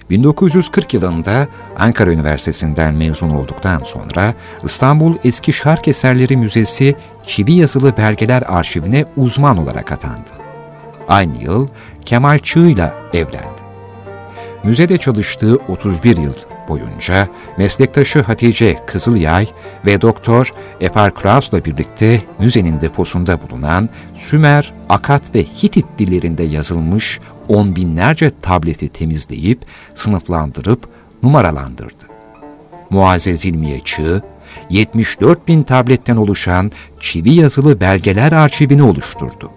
1940 0.10 0.94
yılında 0.94 1.48
Ankara 1.80 2.12
Üniversitesi'nden 2.12 2.96
mezun 2.96 3.30
olduktan 3.30 3.82
sonra 3.86 4.34
İstanbul 4.64 5.16
Eski 5.24 5.54
Şark 5.54 5.88
Eserleri 5.88 6.38
Müzesi 6.38 6.96
Çivi 7.28 7.54
Yazılı 7.54 7.98
Belgeler 7.98 8.44
Arşivine 8.48 9.06
uzman 9.18 9.58
olarak 9.58 9.92
atandı. 9.92 10.30
Aynı 11.08 11.44
yıl 11.44 11.68
Kemal 12.06 12.40
Çığ 12.40 12.60
ile 12.60 12.94
evlendi. 13.14 13.64
Müzede 14.64 14.98
çalıştığı 14.98 15.56
31 15.56 16.18
yıl 16.18 16.34
boyunca 16.68 17.28
meslektaşı 17.58 18.22
Hatice 18.22 18.80
Kızılyay 18.86 19.48
ve 19.86 20.02
Doktor 20.02 20.54
Efar 20.80 21.16
Kraus'la 21.16 21.66
birlikte 21.66 22.22
müzenin 22.40 22.82
deposunda 22.82 23.40
bulunan 23.42 23.90
Sümer, 24.16 24.74
Akat 24.90 25.36
ve 25.36 25.44
Hitit 25.44 25.86
dillerinde 26.00 26.44
yazılmış 26.44 27.20
on 27.48 27.76
binlerce 27.76 28.32
tableti 28.42 28.90
temizleyip, 28.90 29.66
sınıflandırıp, 29.96 30.88
numaralandırdı. 31.24 32.04
Muazzez 32.90 33.46
İlmiye 33.46 33.80
Çığ, 33.86 34.22
74 34.70 35.48
bin 35.48 35.64
tabletten 35.64 36.16
oluşan 36.16 36.72
çivi 37.00 37.34
yazılı 37.34 37.80
belgeler 37.80 38.32
arşivini 38.32 38.84
oluşturdu. 38.84 39.52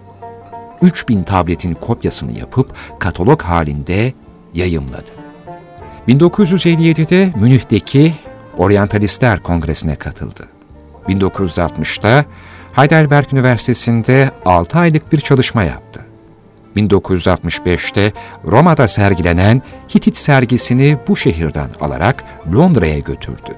3 0.81 1.09
bin 1.09 1.23
tabletin 1.23 1.73
kopyasını 1.73 2.39
yapıp 2.39 2.73
katalog 2.99 3.41
halinde 3.41 4.13
yayımladı. 4.53 5.11
1957'de 6.07 7.33
Münih'teki 7.35 8.13
Orientalistler 8.57 9.43
Kongresi'ne 9.43 9.95
katıldı. 9.95 10.47
1960'da 11.07 12.25
Heidelberg 12.73 13.33
Üniversitesi'nde 13.33 14.31
6 14.45 14.79
aylık 14.79 15.11
bir 15.11 15.19
çalışma 15.19 15.63
yaptı. 15.63 16.01
1965'te 16.75 18.13
Roma'da 18.45 18.87
sergilenen 18.87 19.61
Hitit 19.95 20.17
sergisini 20.17 20.97
bu 21.07 21.15
şehirden 21.15 21.69
alarak 21.81 22.23
Londra'ya 22.53 22.99
götürdü. 22.99 23.55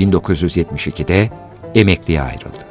1972'de 0.00 1.30
emekliye 1.74 2.22
ayrıldı. 2.22 2.69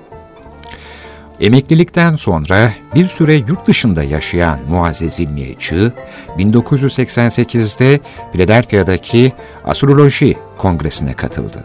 Emeklilikten 1.41 2.15
sonra 2.15 2.73
bir 2.95 3.07
süre 3.07 3.33
yurt 3.33 3.67
dışında 3.67 4.03
yaşayan 4.03 4.59
Muazzez 4.69 5.19
İlmiye 5.19 5.55
Çığ, 5.59 5.93
1988'de 6.37 7.99
Philadelphia'daki 8.31 9.33
Astroloji 9.65 10.37
Kongresi'ne 10.57 11.13
katıldı. 11.13 11.63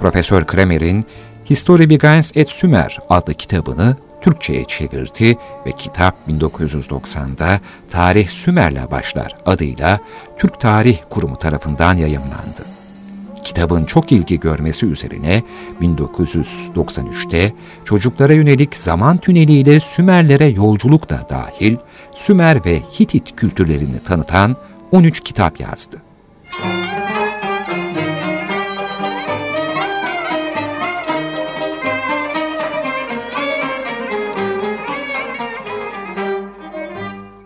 Profesör 0.00 0.46
Kramer'in 0.46 1.06
History 1.50 1.90
Begins 1.90 2.36
at 2.36 2.48
Sumer 2.48 2.98
adlı 3.10 3.34
kitabını 3.34 3.96
Türkçe'ye 4.20 4.64
çevirdi 4.64 5.36
ve 5.66 5.72
kitap 5.72 6.16
1990'da 6.28 7.60
Tarih 7.90 8.28
Sümer'le 8.28 8.90
başlar 8.90 9.36
adıyla 9.46 10.00
Türk 10.38 10.60
Tarih 10.60 10.98
Kurumu 11.10 11.38
tarafından 11.38 11.96
yayımlandı. 11.96 12.73
Kitabın 13.44 13.84
çok 13.84 14.12
ilgi 14.12 14.40
görmesi 14.40 14.86
üzerine 14.86 15.42
1993'te 15.80 17.52
çocuklara 17.84 18.32
yönelik 18.32 18.76
zaman 18.76 19.18
tüneliyle 19.18 19.80
Sümerlere 19.80 20.46
yolculuk 20.46 21.10
da 21.10 21.26
dahil 21.30 21.76
Sümer 22.14 22.64
ve 22.64 22.80
Hitit 22.80 23.36
kültürlerini 23.36 23.98
tanıtan 24.06 24.56
13 24.92 25.20
kitap 25.20 25.60
yazdı. 25.60 26.02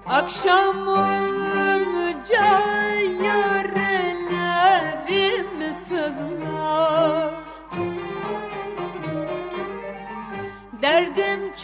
Akşam 0.07 0.68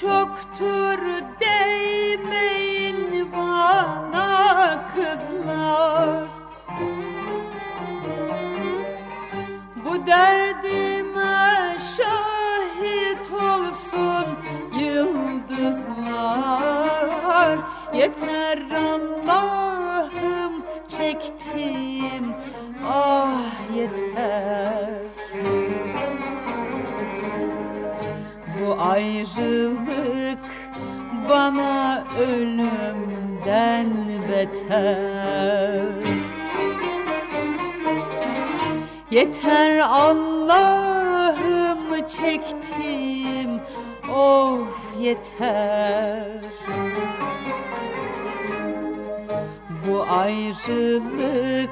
çoktur 0.00 1.00
değmeyin 1.40 3.32
bana 3.36 4.80
kızlar. 4.94 6.24
Bu 9.84 10.06
derdime 10.06 11.76
şahit 11.96 13.32
olsun 13.32 14.26
yıldızlar. 14.78 16.34
Yeter 17.94 18.58
Allah'ım 18.70 20.54
çektim 20.88 22.34
ah 22.88 23.76
yeter 23.76 24.90
ayrılık 28.80 30.38
bana 31.28 32.04
ölümden 32.20 33.90
beter. 34.28 35.84
Yeter 39.10 39.78
Allah'ım 39.78 41.26
çektim 42.06 43.60
of 44.14 44.94
yeter. 45.00 46.40
Bu 49.86 50.02
ayrılık 50.10 51.70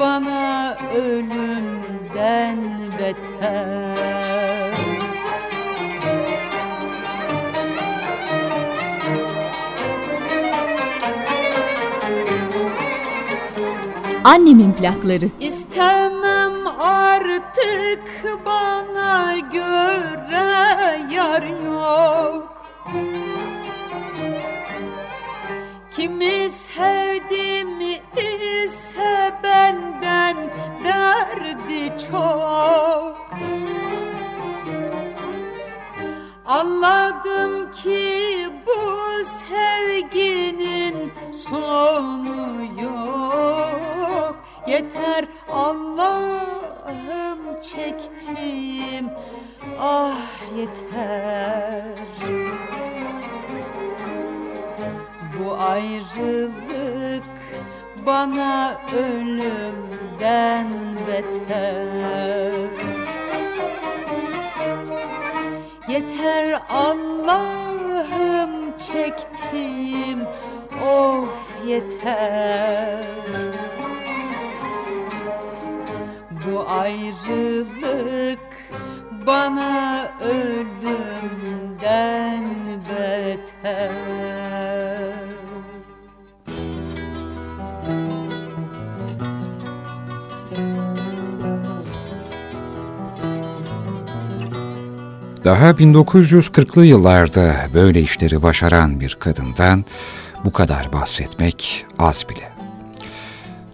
bana 0.00 0.76
ölümden 0.96 2.58
beter 2.98 4.15
Annemin 14.26 14.72
plakları. 14.72 15.28
İstemem 15.40 16.66
artık 16.80 18.24
bana 18.46 19.36
göre 19.52 21.00
yar 21.14 21.42
yok. 21.66 22.66
Kimi 25.96 26.50
sevdim 26.50 27.80
ise 28.64 29.34
benden 29.44 30.36
derdi 30.84 31.92
çok. 32.10 33.30
Anladım 36.46 37.70
ki 37.72 38.48
bu 38.66 39.24
sevginin 39.24 41.12
sonu 41.48 42.82
yok 42.82 43.65
Yeter 44.66 45.24
Allah'ım 45.52 47.38
çektim. 47.62 49.10
Ah 49.80 50.56
yeter. 50.56 51.98
Bu 55.38 55.54
ayrılık 55.54 57.24
bana 58.06 58.80
ölümden 58.98 60.68
beter. 61.08 62.52
Yeter 65.88 66.62
Allah'ım 66.68 68.52
çektim. 68.78 70.26
Of 70.86 71.66
yeter 71.66 73.06
bu 76.46 76.64
ayrılık 76.68 78.38
bana 79.26 80.08
ölümden 80.20 81.64
beter 82.88 83.90
Daha 95.44 95.70
1940'lı 95.70 96.86
yıllarda 96.86 97.54
böyle 97.74 98.00
işleri 98.00 98.42
başaran 98.42 99.00
bir 99.00 99.16
kadından 99.20 99.84
bu 100.44 100.52
kadar 100.52 100.92
bahsetmek 100.92 101.86
az 101.98 102.28
bile. 102.28 102.52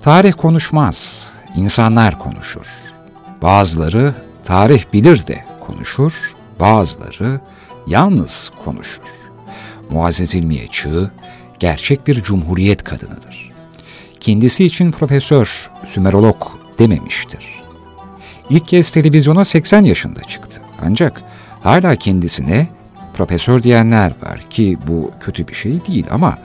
Tarih 0.02 0.32
konuşmaz, 0.32 1.30
insanlar 1.56 2.18
konuşur. 2.18 2.66
Bazıları 3.42 4.14
tarih 4.44 4.84
bilir 4.92 5.26
de 5.26 5.44
konuşur, 5.60 6.34
bazıları 6.60 7.40
yalnız 7.86 8.50
konuşur. 8.64 9.02
Muazzez 9.90 10.34
İlmiye 10.34 10.68
Çığ, 10.70 11.10
gerçek 11.58 12.06
bir 12.06 12.22
cumhuriyet 12.22 12.84
kadınıdır. 12.84 13.52
Kendisi 14.20 14.64
için 14.64 14.90
profesör, 14.90 15.70
sümerolog 15.86 16.36
dememiştir. 16.78 17.62
İlk 18.50 18.68
kez 18.68 18.90
televizyona 18.90 19.44
80 19.44 19.84
yaşında 19.84 20.22
çıktı. 20.22 20.60
Ancak 20.86 21.22
hala 21.62 21.96
kendisine 21.96 22.68
profesör 23.14 23.62
diyenler 23.62 24.12
var 24.22 24.40
ki 24.50 24.78
bu 24.86 25.10
kötü 25.20 25.48
bir 25.48 25.54
şey 25.54 25.86
değil 25.86 26.06
ama 26.10 26.38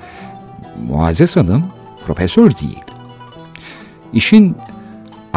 Muazzez 0.87 1.35
Hanım 1.35 1.63
profesör 2.05 2.51
değil. 2.51 2.83
İşin 4.13 4.55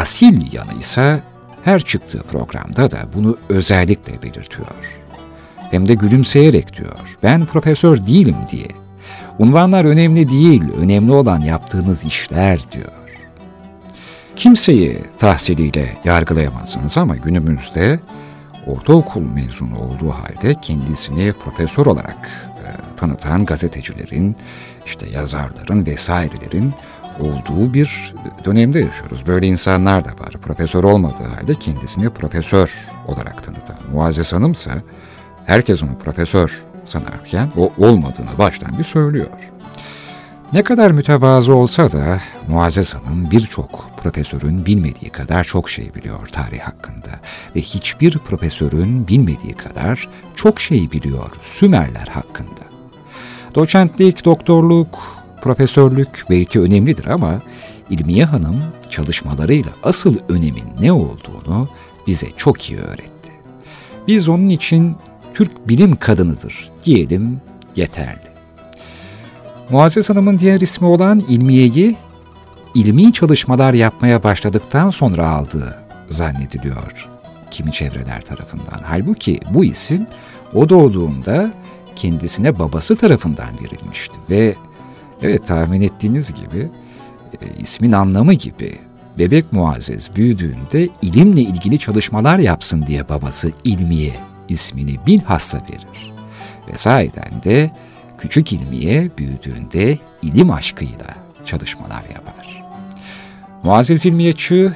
asil 0.01 0.53
yanı 0.53 0.79
ise 0.79 1.23
her 1.63 1.79
çıktığı 1.81 2.21
programda 2.21 2.91
da 2.91 2.97
bunu 3.13 3.37
özellikle 3.49 4.21
belirtiyor. 4.21 5.01
Hem 5.71 5.87
de 5.87 5.93
gülümseyerek 5.93 6.77
diyor. 6.77 7.17
Ben 7.23 7.45
profesör 7.45 8.07
değilim 8.07 8.35
diye. 8.51 8.67
Unvanlar 9.39 9.85
önemli 9.85 10.29
değil, 10.29 10.63
önemli 10.77 11.11
olan 11.11 11.39
yaptığınız 11.39 12.05
işler 12.05 12.59
diyor. 12.71 12.91
Kimseyi 14.35 14.99
tahsiliyle 15.17 15.97
yargılayamazsınız 16.03 16.97
ama 16.97 17.15
günümüzde 17.15 17.99
ortaokul 18.67 19.21
mezunu 19.21 19.79
olduğu 19.79 20.09
halde 20.09 20.55
kendisini 20.61 21.33
profesör 21.33 21.85
olarak 21.85 22.49
e, 22.65 22.95
tanıtan 22.95 23.45
gazetecilerin, 23.45 24.35
işte 24.85 25.09
yazarların 25.09 25.85
vesairelerin 25.85 26.73
olduğu 27.21 27.73
bir 27.73 28.13
dönemde 28.45 28.79
yaşıyoruz. 28.79 29.27
Böyle 29.27 29.47
insanlar 29.47 30.05
da 30.05 30.09
var. 30.09 30.31
Profesör 30.41 30.83
olmadığı 30.83 31.23
halde 31.23 31.55
kendisini 31.55 32.09
profesör 32.09 32.73
olarak 33.07 33.43
tanıtan. 33.43 33.77
Muazzez 33.93 34.33
Hanım 34.33 34.51
ise 34.51 34.71
herkes 35.45 35.83
onu 35.83 35.97
profesör 35.97 36.63
sanarken 36.85 37.51
o 37.57 37.73
olmadığını 37.77 38.37
baştan 38.37 38.77
bir 38.77 38.83
söylüyor. 38.83 39.51
Ne 40.53 40.63
kadar 40.63 40.91
mütevazı 40.91 41.55
olsa 41.55 41.91
da 41.91 42.21
Muazzez 42.47 42.93
Hanım 42.93 43.31
birçok 43.31 43.89
profesörün 43.97 44.65
bilmediği 44.65 45.11
kadar 45.11 45.43
çok 45.43 45.69
şey 45.69 45.93
biliyor 45.93 46.27
tarih 46.27 46.59
hakkında 46.59 47.09
ve 47.55 47.61
hiçbir 47.61 48.17
profesörün 48.17 49.07
bilmediği 49.07 49.53
kadar 49.53 50.09
çok 50.35 50.61
şey 50.61 50.91
biliyor 50.91 51.31
Sümerler 51.39 52.07
hakkında. 52.07 52.61
Doçentlik, 53.55 54.25
doktorluk, 54.25 55.20
profesörlük 55.41 56.25
belki 56.29 56.59
önemlidir 56.59 57.05
ama 57.05 57.41
İlmiye 57.89 58.25
Hanım 58.25 58.63
çalışmalarıyla 58.89 59.71
asıl 59.83 60.15
önemin 60.29 60.65
ne 60.81 60.91
olduğunu 60.91 61.69
bize 62.07 62.27
çok 62.37 62.69
iyi 62.69 62.79
öğretti. 62.79 63.31
Biz 64.07 64.29
onun 64.29 64.49
için 64.49 64.95
Türk 65.33 65.67
bilim 65.67 65.95
kadınıdır 65.95 66.69
diyelim 66.85 67.41
yeterli. 67.75 68.31
Muazzez 69.69 70.09
Hanım'ın 70.09 70.39
diğer 70.39 70.61
ismi 70.61 70.87
olan 70.87 71.19
ilmiyeyi 71.19 71.95
ilmi 72.75 73.13
çalışmalar 73.13 73.73
yapmaya 73.73 74.23
başladıktan 74.23 74.89
sonra 74.89 75.29
aldığı 75.29 75.79
zannediliyor 76.09 77.07
kimi 77.51 77.71
çevreler 77.71 78.21
tarafından. 78.21 78.79
Halbuki 78.83 79.39
bu 79.53 79.65
isim 79.65 80.07
o 80.53 80.69
doğduğunda 80.69 81.53
kendisine 81.95 82.59
babası 82.59 82.95
tarafından 82.95 83.49
verilmişti 83.63 84.19
ve 84.29 84.55
evet 85.21 85.47
tahmin 85.47 85.81
ettiğiniz 85.81 86.33
gibi 86.33 86.69
e, 87.41 87.45
ismin 87.59 87.91
anlamı 87.91 88.33
gibi 88.33 88.77
bebek 89.19 89.53
Muazzez 89.53 90.15
büyüdüğünde 90.15 90.89
ilimle 91.01 91.41
ilgili 91.41 91.79
çalışmalar 91.79 92.39
yapsın 92.39 92.85
diye 92.87 93.09
babası 93.09 93.51
ilmiye 93.63 94.15
ismini 94.49 95.05
bilhassa 95.07 95.57
verir. 95.57 96.13
Ve 96.67 96.77
sahiden 96.77 97.43
de 97.43 97.71
küçük 98.17 98.53
ilmiye 98.53 99.11
büyüdüğünde 99.17 99.97
ilim 100.21 100.51
aşkıyla 100.51 101.07
çalışmalar 101.45 102.03
yapar. 102.13 102.63
Muazzez 103.63 104.05
İlmiye 104.05 104.33
Çığ, 104.33 104.73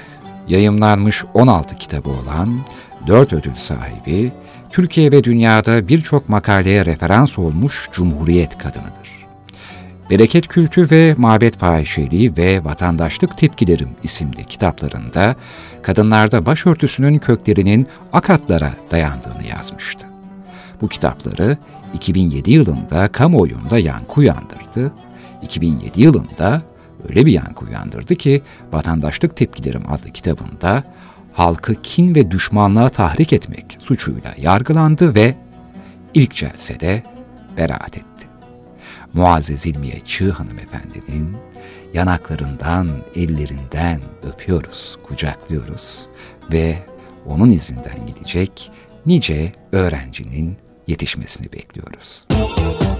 yayımlanmış 0.48 1.24
16 1.34 1.76
kitabı 1.76 2.10
olan, 2.10 2.60
4 3.08 3.34
ödül 3.34 3.56
sahibi, 3.56 4.32
Türkiye 4.70 5.12
ve 5.12 5.24
dünyada 5.24 5.88
birçok 5.88 6.30
makaleye 6.30 6.86
referans 6.86 7.40
olmuş 7.40 7.90
Cumhuriyet 7.92 8.58
kadınıdır. 8.58 9.05
Bereket 10.10 10.48
Kültü 10.48 10.92
ve 10.92 11.16
Mabet 11.18 11.58
Fahişeliği 11.58 12.38
ve 12.38 12.64
Vatandaşlık 12.64 13.38
Tepkilerim 13.38 13.90
isimli 14.04 14.46
kitaplarında 14.46 15.36
kadınlarda 15.82 16.46
başörtüsünün 16.46 17.20
köklerinin 17.20 17.88
akatlara 18.14 18.72
dayandığını 18.92 19.44
yazmıştı. 19.50 20.08
Bu 20.82 20.88
kitapları 20.88 21.58
2007 21.94 22.52
yılında 22.52 23.08
kamuoyunda 23.08 23.80
yankı 23.80 24.20
uyandırdı. 24.20 24.94
2007 25.42 26.02
yılında 26.02 26.62
öyle 27.10 27.26
bir 27.26 27.32
yankı 27.32 27.66
uyandırdı 27.66 28.16
ki 28.16 28.42
Vatandaşlık 28.74 29.38
Tepkilerim 29.38 29.84
adlı 29.90 30.10
kitabında 30.10 30.84
halkı 31.34 31.82
kin 31.82 32.16
ve 32.16 32.32
düşmanlığa 32.32 32.90
tahrik 32.90 33.34
etmek 33.34 33.78
suçuyla 33.80 34.34
yargılandı 34.38 35.16
ve 35.16 35.36
ilk 36.14 36.36
celsede 36.36 37.04
beraat 37.58 37.98
etti. 37.98 38.15
Muazzez 39.16 39.66
İlmiye 39.66 40.00
Çığ 40.06 40.32
hanımefendinin 40.32 41.38
yanaklarından, 41.94 42.88
ellerinden 43.16 44.02
öpüyoruz, 44.24 44.98
kucaklıyoruz 45.04 46.08
ve 46.54 46.78
onun 47.26 47.50
izinden 47.50 48.08
gidecek 48.08 48.72
nice 49.06 49.52
öğrencinin 49.72 50.58
yetişmesini 50.88 51.52
bekliyoruz. 51.54 52.26
Müzik 52.32 52.96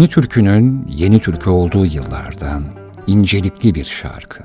Yeni 0.00 0.10
türkünün 0.10 0.86
yeni 0.88 1.20
türkü 1.20 1.50
olduğu 1.50 1.86
yıllardan 1.86 2.64
incelikli 3.06 3.74
bir 3.74 3.84
şarkı. 3.84 4.42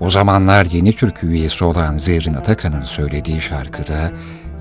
O 0.00 0.10
zamanlar 0.10 0.66
yeni 0.66 0.92
türkü 0.96 1.26
üyesi 1.26 1.64
olan 1.64 1.96
Zerrin 1.96 2.34
Atakan'ın 2.34 2.84
söylediği 2.84 3.40
şarkıda 3.40 4.12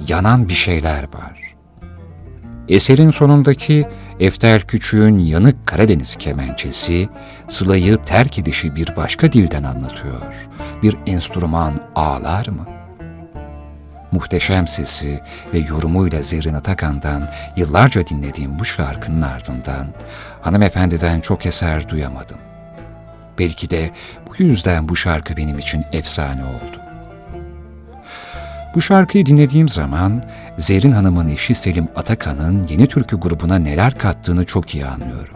yanan 0.08 0.50
bir 0.50 0.54
şeyler 0.54 1.04
var. 1.04 1.56
Eserin 2.68 3.12
sonundaki 3.12 3.88
Eftel 4.20 4.62
Küçük'ün 4.62 5.20
yanık 5.20 5.68
Karadeniz 5.68 6.16
kemençesi, 6.16 7.10
Sıla'yı 7.48 7.98
terk 7.98 8.40
edişi 8.40 8.76
bir 8.76 8.96
başka 8.96 9.32
dilden 9.32 9.64
anlatıyor. 9.64 10.48
Bir 10.84 10.98
enstrüman 11.08 11.74
ağlar 11.96 12.48
mı? 12.48 12.75
Muhteşem 14.16 14.68
sesi 14.68 15.20
ve 15.54 15.60
yorumuyla 15.60 16.22
Zerrin 16.22 16.54
Atakan'dan 16.54 17.30
yıllarca 17.56 18.08
dinlediğim 18.08 18.60
bu 18.60 18.66
şarkının 18.66 19.22
ardından 19.22 19.88
hanımefendiden 20.42 21.22
çok 21.22 21.46
eser 21.46 21.90
duyamadım. 21.90 22.38
Belki 23.40 23.70
de 23.70 23.92
bu 24.28 24.44
yüzden 24.44 24.90
bu 24.90 24.96
şarkı 24.96 25.38
benim 25.38 25.60
için 25.60 25.86
efsane 25.92 26.44
oldu. 26.44 26.80
Bu 28.76 28.82
şarkıyı 28.82 29.26
dinlediğim 29.26 29.70
zaman 29.70 30.24
Zerrin 30.58 30.92
Hanım'ın 30.92 31.28
eşi 31.28 31.56
Selim 31.56 31.88
Atakan'ın 31.96 32.68
yeni 32.70 32.88
türkü 32.88 33.20
grubuna 33.20 33.60
neler 33.60 33.98
kattığını 33.98 34.46
çok 34.46 34.76
iyi 34.76 34.86
anlıyorum. 34.86 35.36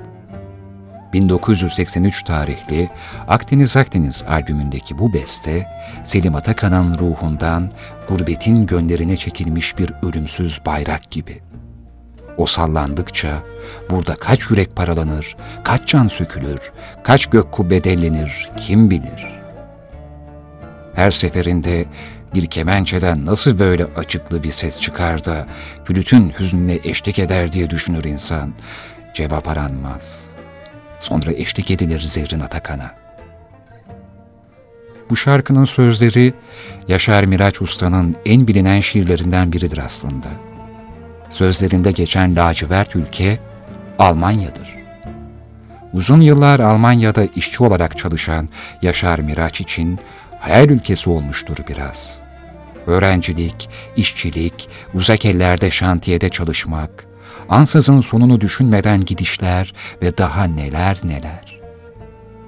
1983 1.13 2.23
tarihli 2.23 2.89
Akdeniz 3.27 3.77
Akdeniz 3.77 4.23
albümündeki 4.27 4.99
bu 4.99 5.13
beste, 5.13 5.67
Selim 6.03 6.36
Atakan'ın 6.36 6.99
ruhundan 6.99 7.71
gurbetin 8.10 8.66
gönderine 8.66 9.18
çekilmiş 9.18 9.78
bir 9.78 9.93
ölümsüz 10.03 10.62
bayrak 10.66 11.12
gibi. 11.12 11.41
O 12.38 12.45
sallandıkça 12.45 13.43
burada 13.89 14.16
kaç 14.16 14.49
yürek 14.49 14.76
paralanır, 14.76 15.36
kaç 15.64 15.88
can 15.88 16.07
sökülür, 16.07 16.72
kaç 17.03 17.26
gök 17.26 17.51
kubbe 17.51 17.84
dellenir 17.84 18.49
kim 18.57 18.89
bilir. 18.89 19.39
Her 20.95 21.12
seferinde 21.12 21.86
bir 22.34 22.45
kemençeden 22.45 23.26
nasıl 23.26 23.60
böyle 23.60 23.86
açıklı 23.86 24.43
bir 24.43 24.51
ses 24.51 24.80
çıkar 24.80 25.26
da 25.26 25.47
flütün 25.86 26.34
hüznüne 26.39 26.80
eşlik 26.84 27.20
eder 27.20 27.51
diye 27.51 27.70
düşünür 27.70 28.03
insan. 28.03 28.53
Cevap 29.14 29.47
aranmaz. 29.47 30.26
Sonra 31.01 31.32
eşlik 31.32 31.72
edilir 31.72 31.99
Zerrin 31.99 32.39
Atakan'a. 32.39 32.98
Bu 35.10 35.16
şarkının 35.16 35.66
sözleri 35.66 36.34
Yaşar 36.88 37.24
Miraç 37.24 37.62
Usta'nın 37.62 38.16
en 38.26 38.47
bilinen 38.47 38.82
şiirlerinden 38.82 39.51
biridir 39.51 39.78
aslında. 39.78 40.28
Sözlerinde 41.30 41.91
geçen 41.91 42.36
lacivert 42.36 42.95
ülke 42.95 43.39
Almanya'dır. 43.99 44.76
Uzun 45.93 46.22
yıllar 46.22 46.60
Almanya'da 46.60 47.24
işçi 47.36 47.64
olarak 47.64 47.97
çalışan 47.97 48.49
Yaşar 48.82 49.20
Miraç 49.20 49.62
için 49.62 49.99
hayal 50.39 50.70
ülkesi 50.70 51.10
olmuştur 51.10 51.57
biraz. 51.68 52.20
Öğrencilik, 52.88 53.70
işçilik, 53.95 54.70
uzak 54.93 55.26
ellerde 55.26 55.72
şantiyede 55.72 56.30
çalışmak, 56.30 57.05
ansızın 57.49 58.01
sonunu 58.01 58.41
düşünmeden 58.41 59.01
gidişler 59.01 59.74
ve 60.01 60.18
daha 60.18 60.43
neler 60.43 60.97
neler. 61.03 61.60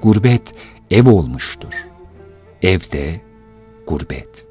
Gurbet 0.02 0.54
ev 0.92 1.10
olmuştur. 1.10 1.91
Evde 2.62 3.22
gurbet. 3.88 4.46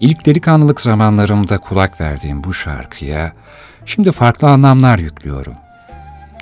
İlk 0.00 0.26
delikanlılık 0.26 0.80
zamanlarımda 0.80 1.58
kulak 1.58 2.00
verdiğim 2.00 2.44
bu 2.44 2.54
şarkıya 2.54 3.32
şimdi 3.86 4.12
farklı 4.12 4.48
anlamlar 4.48 4.98
yüklüyorum. 4.98 5.54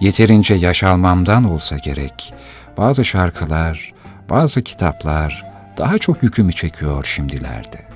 Yeterince 0.00 0.54
yaş 0.54 0.84
almamdan 0.84 1.44
olsa 1.44 1.78
gerek 1.78 2.34
bazı 2.76 3.04
şarkılar, 3.04 3.92
bazı 4.30 4.62
kitaplar 4.62 5.44
daha 5.78 5.98
çok 5.98 6.22
yükümü 6.22 6.52
çekiyor 6.52 7.04
şimdilerde. 7.04 7.86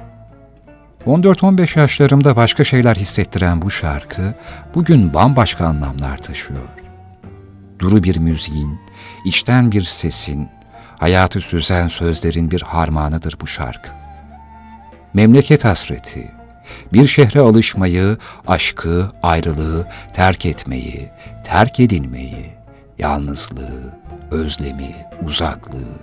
14-15 1.07 1.79
yaşlarımda 1.79 2.37
başka 2.37 2.65
şeyler 2.65 2.97
hissettiren 2.97 3.63
bu 3.63 3.71
şarkı 3.71 4.35
bugün 4.75 5.15
bambaşka 5.15 5.67
anlamlar 5.67 6.19
taşıyor. 6.19 6.69
Duru 7.79 8.03
bir 8.03 8.17
müziğin, 8.17 8.81
içten 9.25 9.73
bir 9.73 9.83
sesin, 9.83 10.49
hayatı 11.01 11.41
süzen 11.41 11.89
sözlerin 11.89 12.51
bir 12.51 12.63
harmanıdır 12.63 13.37
bu 13.41 13.47
şarkı. 13.47 13.91
Memleket 15.15 15.65
hasreti, 15.65 16.31
bir 16.93 17.09
şehre 17.09 17.41
alışmayı, 17.41 18.19
aşkı, 18.47 19.11
ayrılığı, 19.23 19.89
terk 20.15 20.47
etmeyi, 20.47 21.11
terk 21.45 21.81
edilmeyi, 21.81 22.51
yalnızlığı, 22.99 23.95
özlemi, 24.31 24.95
uzaklığı, 25.27 25.99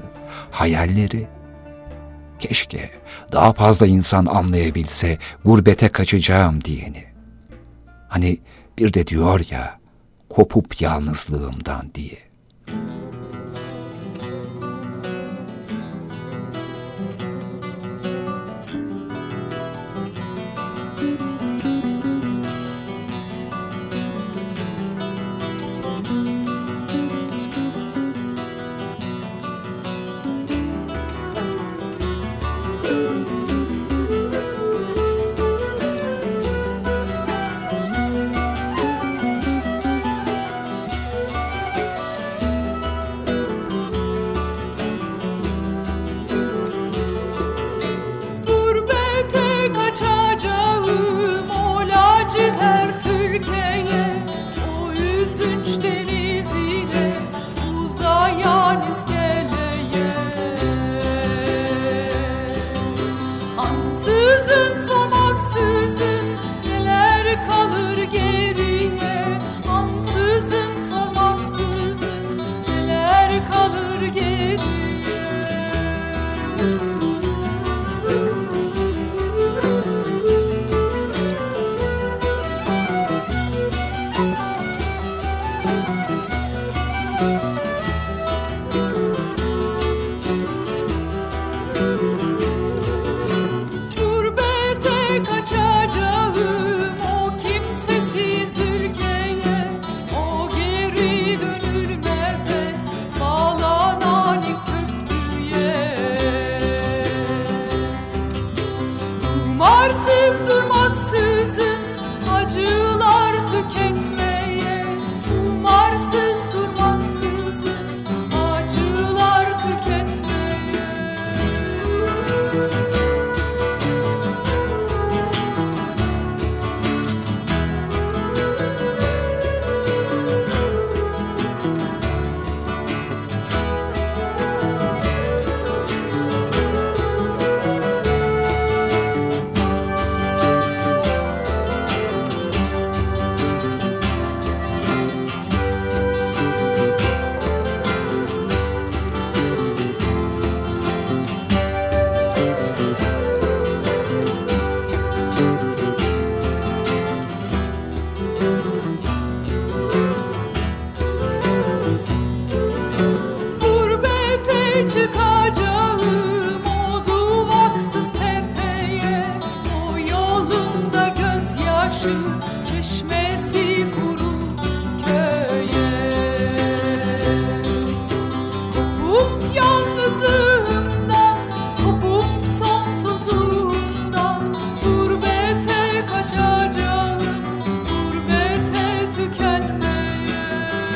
hayalleri. 0.52 1.28
Keşke 2.40 2.90
daha 3.32 3.54
fazla 3.54 3.88
insan 3.88 4.26
anlayabilse 4.26 5.18
gurbete 5.46 5.90
kaçacağım 5.90 6.64
diyeni. 6.64 7.04
Hani 8.10 8.38
bir 8.78 8.94
de 8.94 9.08
diyor 9.08 9.42
ya, 9.50 9.80
kopup 10.30 10.82
yalnızlığımdan 10.82 11.92
diye. 11.96 12.18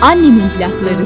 Annemin 0.01 0.49
plakları. 0.57 1.05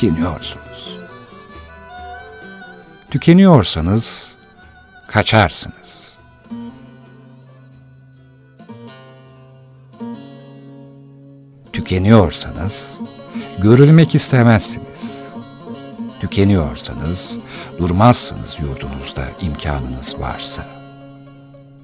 Tükeniyorsunuz. 0.00 0.96
Tükeniyorsanız 3.10 4.36
kaçarsınız. 5.06 6.14
Tükeniyorsanız 11.72 12.98
görülmek 13.58 14.14
istemezsiniz. 14.14 15.28
Tükeniyorsanız 16.20 17.38
durmazsınız 17.78 18.56
yurdunuzda 18.60 19.24
imkanınız 19.40 20.18
varsa. 20.18 20.66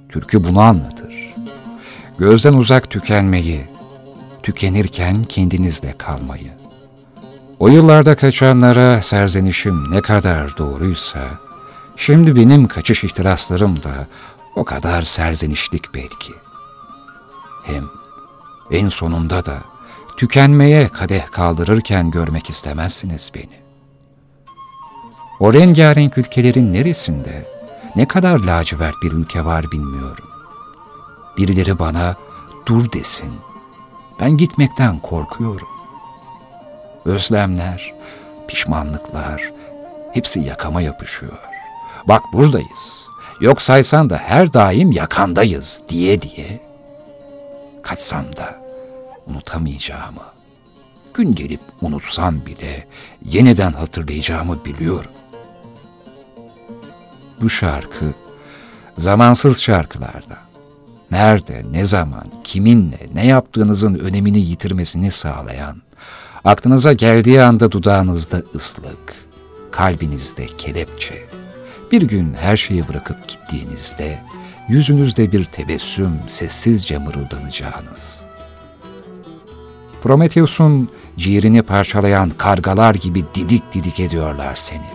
Türkü 0.08 0.44
bunu 0.44 0.60
anlatır. 0.60 1.34
Gözden 2.18 2.54
uzak 2.54 2.90
tükenmeyi, 2.90 3.64
tükenirken 4.42 5.24
kendinizle 5.24 5.94
kalmayı. 5.98 6.65
O 7.58 7.68
yıllarda 7.68 8.16
kaçanlara 8.16 9.02
serzenişim 9.02 9.90
ne 9.90 10.02
kadar 10.02 10.56
doğruysa, 10.56 11.28
şimdi 11.96 12.36
benim 12.36 12.68
kaçış 12.68 13.04
ihtiraslarım 13.04 13.82
da 13.82 14.06
o 14.56 14.64
kadar 14.64 15.02
serzenişlik 15.02 15.94
belki. 15.94 16.32
Hem 17.64 17.84
en 18.70 18.88
sonunda 18.88 19.44
da 19.46 19.58
tükenmeye 20.16 20.88
kadeh 20.88 21.30
kaldırırken 21.30 22.10
görmek 22.10 22.50
istemezsiniz 22.50 23.30
beni. 23.34 23.60
O 25.40 25.52
rengarenk 25.52 26.18
ülkelerin 26.18 26.72
neresinde, 26.72 27.46
ne 27.96 28.08
kadar 28.08 28.40
lacivert 28.40 29.02
bir 29.02 29.12
ülke 29.12 29.44
var 29.44 29.72
bilmiyorum. 29.72 30.28
Birileri 31.36 31.78
bana 31.78 32.14
dur 32.66 32.92
desin. 32.92 33.32
Ben 34.20 34.36
gitmekten 34.36 34.98
korkuyorum. 34.98 35.75
Özlemler, 37.06 37.94
pişmanlıklar, 38.48 39.52
hepsi 40.12 40.40
yakama 40.40 40.80
yapışıyor. 40.80 41.38
Bak 42.08 42.22
buradayız. 42.32 43.06
Yok 43.40 43.62
saysan 43.62 44.10
da 44.10 44.16
her 44.16 44.52
daim 44.52 44.92
yakandayız 44.92 45.82
diye 45.88 46.22
diye. 46.22 46.60
Kaçsam 47.82 48.36
da 48.36 48.58
unutamayacağımı, 49.26 50.22
gün 51.14 51.34
gelip 51.34 51.60
unutsam 51.82 52.46
bile 52.46 52.86
yeniden 53.24 53.72
hatırlayacağımı 53.72 54.64
biliyorum. 54.64 55.10
Bu 57.40 57.50
şarkı 57.50 58.04
zamansız 58.98 59.62
şarkılarda 59.62 60.38
nerede, 61.10 61.64
ne 61.70 61.84
zaman, 61.84 62.26
kiminle, 62.44 62.98
ne 63.14 63.26
yaptığınızın 63.26 63.94
önemini 63.94 64.38
yitirmesini 64.38 65.10
sağlayan, 65.10 65.85
aklınıza 66.46 66.92
geldiği 66.92 67.42
anda 67.42 67.72
dudağınızda 67.72 68.42
ıslık, 68.54 69.14
kalbinizde 69.70 70.46
kelepçe, 70.46 71.24
bir 71.92 72.02
gün 72.02 72.34
her 72.34 72.56
şeyi 72.56 72.88
bırakıp 72.88 73.28
gittiğinizde 73.28 74.22
yüzünüzde 74.68 75.32
bir 75.32 75.44
tebessüm 75.44 76.12
sessizce 76.28 76.98
mırıldanacağınız. 76.98 78.22
Prometheus'un 80.02 80.90
ciğerini 81.16 81.62
parçalayan 81.62 82.30
kargalar 82.30 82.94
gibi 82.94 83.24
didik 83.34 83.72
didik 83.72 84.00
ediyorlar 84.00 84.56
seni. 84.56 84.86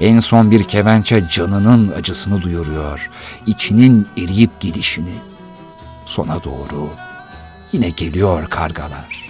En 0.00 0.20
son 0.20 0.50
bir 0.50 0.64
kemençe 0.64 1.28
canının 1.30 1.92
acısını 1.92 2.42
duyuruyor, 2.42 3.10
içinin 3.46 4.08
eriyip 4.18 4.60
gidişini. 4.60 5.14
Sona 6.06 6.44
doğru 6.44 6.88
yine 7.72 7.90
geliyor 7.90 8.50
kargalar. 8.50 9.21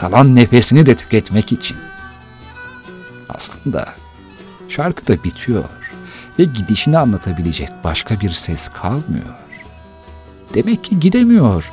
Kalan 0.00 0.34
nefesini 0.36 0.86
de 0.86 0.94
tüketmek 0.96 1.52
için. 1.52 1.76
Aslında 3.28 3.94
şarkı 4.68 5.06
da 5.06 5.24
bitiyor 5.24 5.64
ve 6.38 6.44
gidişini 6.44 6.98
anlatabilecek 6.98 7.68
başka 7.84 8.20
bir 8.20 8.30
ses 8.30 8.68
kalmıyor. 8.68 9.34
Demek 10.54 10.84
ki 10.84 11.00
gidemiyor, 11.00 11.72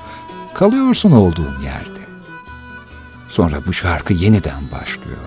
kalıyorsun 0.53 1.11
olduğun 1.11 1.59
yerde. 1.63 1.99
Sonra 3.29 3.65
bu 3.65 3.73
şarkı 3.73 4.13
yeniden 4.13 4.71
başlıyor 4.71 5.17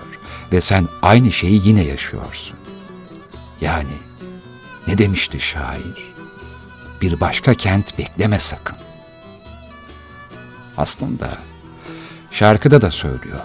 ve 0.51 0.61
sen 0.61 0.87
aynı 1.01 1.31
şeyi 1.31 1.67
yine 1.67 1.83
yaşıyorsun. 1.83 2.57
Yani 3.61 3.97
Ne 4.87 4.97
demişti 4.97 5.39
şair? 5.39 6.13
Bir 7.01 7.19
başka 7.19 7.53
kent 7.53 7.97
bekleme 7.97 8.39
sakın. 8.39 8.77
Aslında 10.77 11.37
şarkıda 12.31 12.81
da 12.81 12.91
söylüyor. 12.91 13.39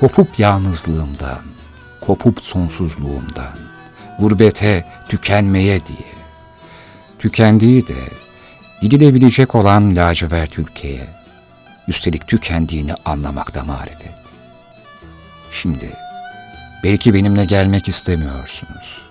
Kopup 0.00 0.38
yalnızlığımdan, 0.38 1.40
kopup 2.00 2.44
sonsuzluğumdan, 2.44 3.58
gurbete, 4.18 4.84
tükenmeye 5.08 5.86
diye. 5.86 6.10
Tükendiği 7.18 7.88
de 7.88 7.98
gidilebilecek 8.82 9.54
olan 9.54 9.96
lacivert 9.96 10.58
ülkeye, 10.58 11.06
üstelik 11.88 12.28
tükendiğini 12.28 12.94
anlamakta 13.04 13.64
marifet. 13.64 14.20
Şimdi 15.52 15.90
belki 16.84 17.14
benimle 17.14 17.44
gelmek 17.44 17.88
istemiyorsunuz. 17.88 19.02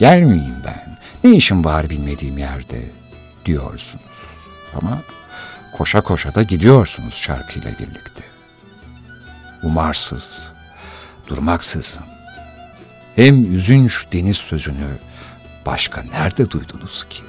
Gelmeyeyim 0.00 0.56
ben, 0.64 0.98
ne 1.24 1.36
işim 1.36 1.64
var 1.64 1.90
bilmediğim 1.90 2.38
yerde 2.38 2.82
diyorsunuz. 3.44 4.02
Ama 4.74 4.98
koşa 5.78 6.00
koşa 6.00 6.34
da 6.34 6.42
gidiyorsunuz 6.42 7.14
şarkıyla 7.14 7.70
birlikte. 7.72 8.24
Umarsız, 9.62 10.42
durmaksızın. 11.26 12.02
Hem 13.16 13.56
üzünç 13.56 14.04
deniz 14.12 14.36
sözünü 14.36 14.88
başka 15.66 16.02
nerede 16.02 16.50
duydunuz 16.50 17.06
ki? 17.08 17.22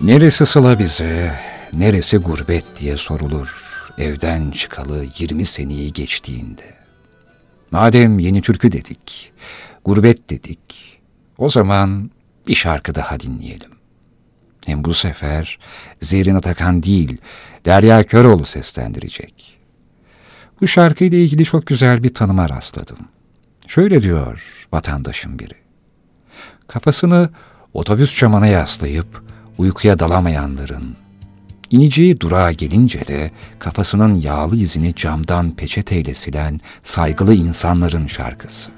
Neresi 0.00 0.46
sıla 0.46 0.78
bize, 0.78 1.34
neresi 1.72 2.16
gurbet 2.16 2.64
diye 2.80 2.96
sorulur 2.96 3.54
evden 3.98 4.50
çıkalı 4.50 5.06
20 5.18 5.44
seneyi 5.44 5.92
geçtiğinde. 5.92 6.74
Madem 7.70 8.18
yeni 8.18 8.42
türkü 8.42 8.72
dedik, 8.72 9.32
gurbet 9.84 10.30
dedik, 10.30 10.60
o 11.38 11.48
zaman 11.48 12.10
bir 12.46 12.54
şarkı 12.54 12.94
daha 12.94 13.20
dinleyelim. 13.20 13.70
Hem 14.66 14.84
bu 14.84 14.94
sefer 14.94 15.58
Zerrin 16.00 16.34
Atakan 16.34 16.82
değil, 16.82 17.18
Derya 17.64 18.02
Köroğlu 18.02 18.46
seslendirecek. 18.46 19.58
Bu 20.60 20.68
şarkıyla 20.68 21.18
ilgili 21.18 21.44
çok 21.44 21.66
güzel 21.66 22.02
bir 22.02 22.14
tanıma 22.14 22.48
rastladım. 22.48 22.98
Şöyle 23.66 24.02
diyor 24.02 24.66
vatandaşın 24.72 25.38
biri. 25.38 25.54
Kafasını 26.68 27.30
otobüs 27.74 28.18
camına 28.18 28.46
yaslayıp 28.46 29.29
uykuya 29.60 29.98
dalamayanların, 29.98 30.96
ineceği 31.70 32.20
durağa 32.20 32.52
gelince 32.52 33.06
de 33.06 33.30
kafasının 33.58 34.14
yağlı 34.14 34.56
izini 34.56 34.94
camdan 34.94 35.50
peçeteyle 35.50 36.14
silen 36.14 36.60
saygılı 36.82 37.34
insanların 37.34 38.06
şarkısı. 38.06 38.70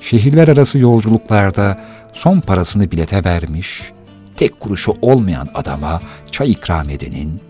Şehirler 0.00 0.48
arası 0.48 0.78
yolculuklarda 0.78 1.80
son 2.12 2.40
parasını 2.40 2.90
bilete 2.90 3.24
vermiş, 3.24 3.92
tek 4.36 4.60
kuruşu 4.60 4.94
olmayan 5.02 5.48
adama 5.54 6.00
çay 6.30 6.50
ikram 6.50 6.90
edenin, 6.90 7.40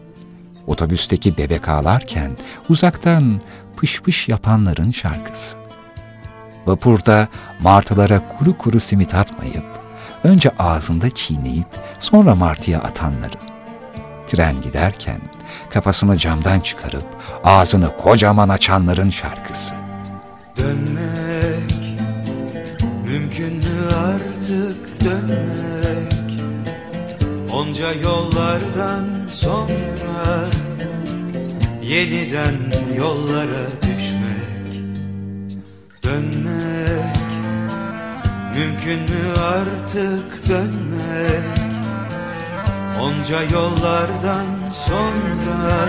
otobüsteki 0.67 1.37
bebek 1.37 1.69
ağlarken 1.69 2.31
uzaktan 2.69 3.41
pış 3.77 4.03
pış 4.03 4.29
yapanların 4.29 4.91
şarkısı. 4.91 5.57
Vapurda 6.67 7.29
martılara 7.61 8.29
kuru 8.39 8.59
kuru 8.59 8.81
simit 8.81 9.15
atmayıp, 9.15 9.88
önce 10.25 10.51
ağzında 10.59 11.11
çiğneyip 11.11 11.67
sonra 12.01 12.35
martıya 12.35 12.81
atanların. 12.81 13.49
Tren 14.29 14.63
giderken 14.63 15.21
kafasını 15.71 16.17
camdan 16.17 16.61
çıkarıp 16.61 17.05
ağzını 17.45 17.97
kocaman 17.97 18.49
açanların 18.49 19.11
şarkısı. 19.11 19.75
Dönmek 20.57 21.99
mümkün 23.07 23.57
mü 23.57 23.89
artık 24.07 25.05
dönmek 25.05 26.19
Onca 27.53 27.93
yollardan 27.93 29.05
sonra 29.31 30.45
yeniden 31.83 32.55
yollara 32.97 33.67
düşmek 33.83 34.83
Dönmek 36.05 37.18
mümkün 38.59 39.01
mü 39.01 39.41
artık 39.43 40.49
dönmek? 40.49 41.59
Onca 43.01 43.43
yollardan 43.43 44.47
sonra 44.71 45.89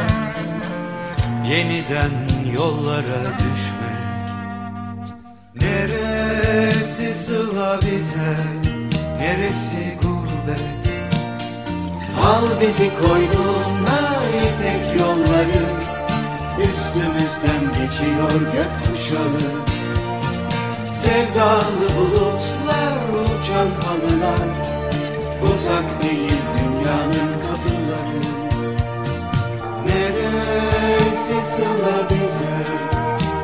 yeniden 1.47 2.11
yollara 2.53 3.21
düşmek. 3.39 3.99
Neresi 5.61 7.15
sıla 7.15 7.79
bize, 7.81 8.35
neresi 9.19 9.97
gurbet? 10.01 10.89
Al 12.25 12.61
bizi 12.61 12.91
koynuna 13.01 14.19
ipek 14.27 14.99
yolları 14.99 15.89
Üstümüzden 16.59 17.73
geçiyor 17.73 18.31
gökkuşağı. 18.53 19.69
Sevdalı 21.01 21.95
bulutlar, 21.97 22.58
uçan 23.13 23.67
halılar 23.85 24.69
Uzak 25.43 26.03
değil 26.03 26.31
dünyanın 26.57 27.31
kapıları. 27.41 28.21
Neresi 29.85 31.51
sıla 31.55 32.09
bize, 32.09 32.57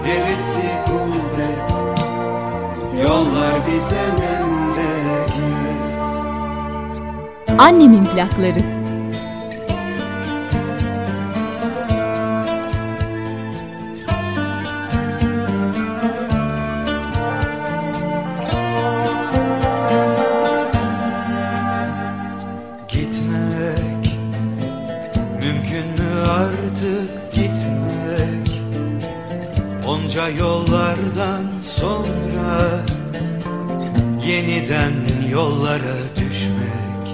neresi 0.05 0.68
gurbet? 0.88 1.72
Yollar 3.03 3.55
bize 3.68 4.05
memleket 4.20 5.26
Annemin 7.59 8.03
plakları. 8.03 8.84
Onca 30.05 30.29
yollardan 30.29 31.45
sonra 31.61 32.85
yeniden 34.27 34.93
yollara 35.31 35.97
düşmek 36.15 37.05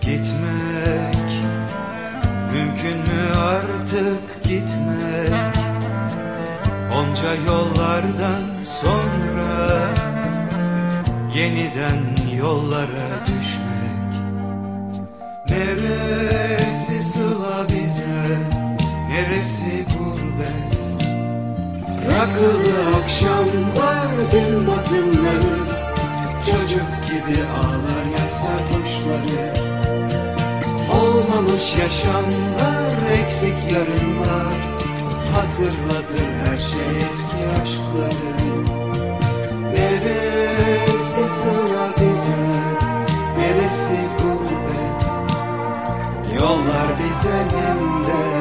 Gitmek. 0.00 1.30
Mümkün 2.52 2.98
mü 2.98 3.38
artık 3.38 4.44
gitmek? 4.44 5.56
Onca 6.96 7.34
yollardan 7.46 8.42
sonra 8.64 9.80
yeniden 11.34 12.00
yollara 12.38 13.08
düşmek. 13.26 14.12
Neresi 15.50 17.02
sıla 17.02 17.66
bize, 17.68 18.38
neresi 19.10 19.84
gurbet 19.98 20.77
Rakılı 22.10 22.96
akşamlar 23.02 24.08
gün 24.32 24.66
batımları. 24.66 25.58
Çocuk 26.46 26.90
gibi 27.06 27.42
ağlar 27.44 28.04
ya 28.12 28.28
sarhoşları 28.28 29.52
Olmamış 31.00 31.76
yaşamlar, 31.78 33.12
eksik 33.20 33.72
yarınlar 33.72 34.54
Hatırlatır 35.34 36.28
her 36.44 36.58
şey 36.58 37.08
eski 37.08 37.62
aşkları. 37.62 38.38
Neresi 39.72 41.34
sıla 41.34 41.92
bize, 41.96 42.40
neresi 43.38 43.98
gurbet? 44.22 45.04
Yollar 46.36 46.88
bize 46.98 47.56
memleket 47.56 48.37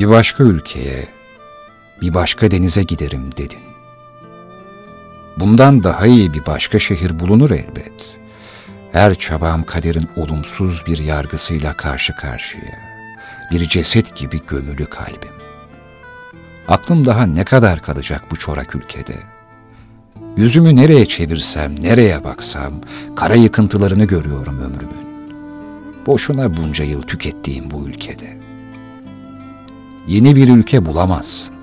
Bir 0.00 0.08
başka 0.08 0.44
ülkeye, 0.44 1.08
bir 2.00 2.14
başka 2.14 2.50
denize 2.50 2.82
giderim 2.82 3.36
dedin. 3.36 3.60
Bundan 5.36 5.82
daha 5.82 6.06
iyi 6.06 6.34
bir 6.34 6.46
başka 6.46 6.78
şehir 6.78 7.20
bulunur 7.20 7.50
elbet. 7.50 8.18
Her 8.92 9.14
çabam 9.14 9.62
kaderin 9.62 10.08
olumsuz 10.16 10.84
bir 10.86 10.98
yargısıyla 10.98 11.76
karşı 11.76 12.16
karşıya. 12.16 12.80
Bir 13.50 13.68
ceset 13.68 14.16
gibi 14.16 14.40
gömülü 14.48 14.86
kalbim. 14.86 15.34
Aklım 16.68 17.06
daha 17.06 17.26
ne 17.26 17.44
kadar 17.44 17.82
kalacak 17.82 18.24
bu 18.30 18.36
çorak 18.36 18.74
ülkede? 18.74 19.16
Yüzümü 20.36 20.76
nereye 20.76 21.06
çevirsem, 21.06 21.82
nereye 21.82 22.24
baksam, 22.24 22.72
kara 23.16 23.34
yıkıntılarını 23.34 24.04
görüyorum 24.04 24.60
ömrümün. 24.60 25.34
Boşuna 26.06 26.56
bunca 26.56 26.84
yıl 26.84 27.02
tükettiğim 27.02 27.70
bu 27.70 27.88
ülkede. 27.88 28.39
Yeni 30.10 30.36
bir 30.36 30.48
ülke 30.48 30.86
bulamazsın. 30.86 31.54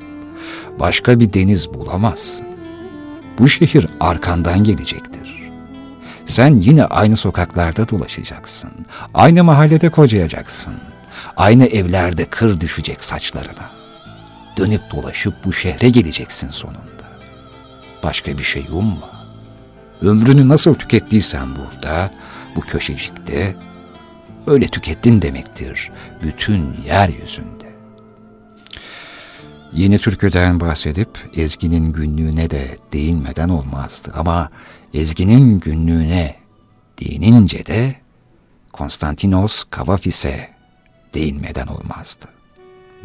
Başka 0.79 1.19
bir 1.19 1.33
deniz 1.33 1.73
bulamazsın. 1.73 2.47
Bu 3.39 3.47
şehir 3.47 3.87
arkandan 3.99 4.63
gelecektir. 4.63 5.51
Sen 6.25 6.55
yine 6.55 6.85
aynı 6.85 7.17
sokaklarda 7.17 7.89
dolaşacaksın. 7.89 8.71
Aynı 9.13 9.43
mahallede 9.43 9.89
kocayacaksın. 9.89 10.73
Aynı 11.37 11.65
evlerde 11.65 12.25
kır 12.25 12.59
düşecek 12.61 13.03
saçlarına. 13.03 13.71
Dönüp 14.57 14.81
dolaşıp 14.91 15.33
bu 15.45 15.53
şehre 15.53 15.89
geleceksin 15.89 16.51
sonunda. 16.51 17.07
Başka 18.03 18.37
bir 18.37 18.43
şey 18.43 18.65
umma. 18.71 19.27
Ömrünü 20.01 20.47
nasıl 20.47 20.73
tükettiysen 20.73 21.47
burada, 21.55 22.11
bu 22.55 22.61
köşecikte, 22.61 23.55
öyle 24.47 24.67
tükettin 24.67 25.21
demektir 25.21 25.91
bütün 26.23 26.75
yeryüzünde. 26.85 27.56
Yeni 29.77 29.99
türküden 29.99 30.59
bahsedip 30.59 31.09
Ezgi'nin 31.35 31.93
günlüğüne 31.93 32.51
de 32.51 32.77
değinmeden 32.93 33.49
olmazdı. 33.49 34.11
Ama 34.15 34.51
Ezgi'nin 34.93 35.59
günlüğüne 35.59 36.35
değinince 36.99 37.65
de 37.65 37.95
Konstantinos 38.73 39.63
Kavafis'e 39.69 40.49
değinmeden 41.13 41.67
olmazdı. 41.67 42.25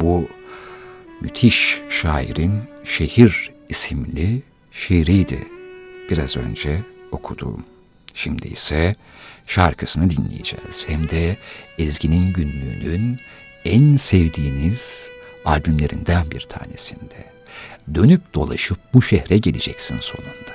Bu 0.01 0.29
müthiş 1.21 1.81
şairin 1.91 2.63
Şehir 2.85 3.53
isimli 3.69 4.43
şiiriydi 4.71 5.39
biraz 6.11 6.37
önce 6.37 6.83
okuduğum. 7.11 7.65
Şimdi 8.15 8.49
ise 8.49 8.97
şarkısını 9.47 10.11
dinleyeceğiz. 10.11 10.85
Hem 10.87 11.09
de 11.09 11.37
Ezgi'nin 11.79 12.33
günlüğünün 12.33 13.19
en 13.65 13.97
sevdiğiniz 13.97 15.11
albümlerinden 15.45 16.31
bir 16.31 16.41
tanesinde. 16.41 17.33
Dönüp 17.95 18.35
dolaşıp 18.35 18.79
bu 18.95 19.03
şehre 19.03 19.39
geleceksin 19.39 19.99
sonunda. 20.01 20.53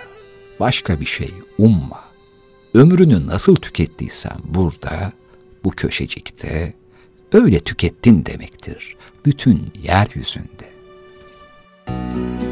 Başka 0.59 0.99
bir 0.99 1.05
şey 1.05 1.33
umma. 1.57 2.03
Ömrünü 2.73 3.27
nasıl 3.27 3.55
tükettiysen 3.55 4.37
burada, 4.43 5.11
bu 5.63 5.71
köşecikte, 5.71 6.73
öyle 7.31 7.59
tükettin 7.59 8.25
demektir. 8.25 8.95
Bütün 9.25 9.71
yeryüzünde. 9.83 10.67
Yeni 11.89 12.46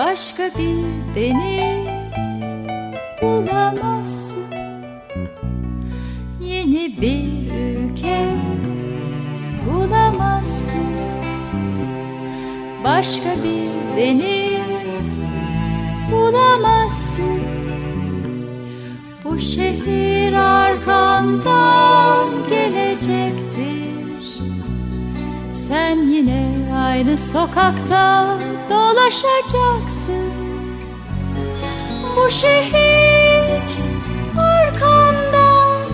Başka 0.00 0.42
bir 0.42 1.14
deniz 1.14 2.42
bulamazsın. 3.22 4.54
Yeni 6.40 7.00
bir 7.00 7.54
ülke 7.54 8.28
bulamazsın. 9.66 10.86
Başka 12.84 13.30
bir 13.44 13.96
deniz 13.96 15.20
bulamazsın. 16.12 17.40
Bu 19.24 19.38
şehir 19.38 20.34
arkandan 20.34 21.89
Sen 25.90 26.10
yine 26.10 26.74
aynı 26.74 27.18
sokakta 27.18 28.38
dolaşacaksın. 28.70 30.32
Bu 32.16 32.30
şehir 32.30 33.62
arkandan 34.38 35.88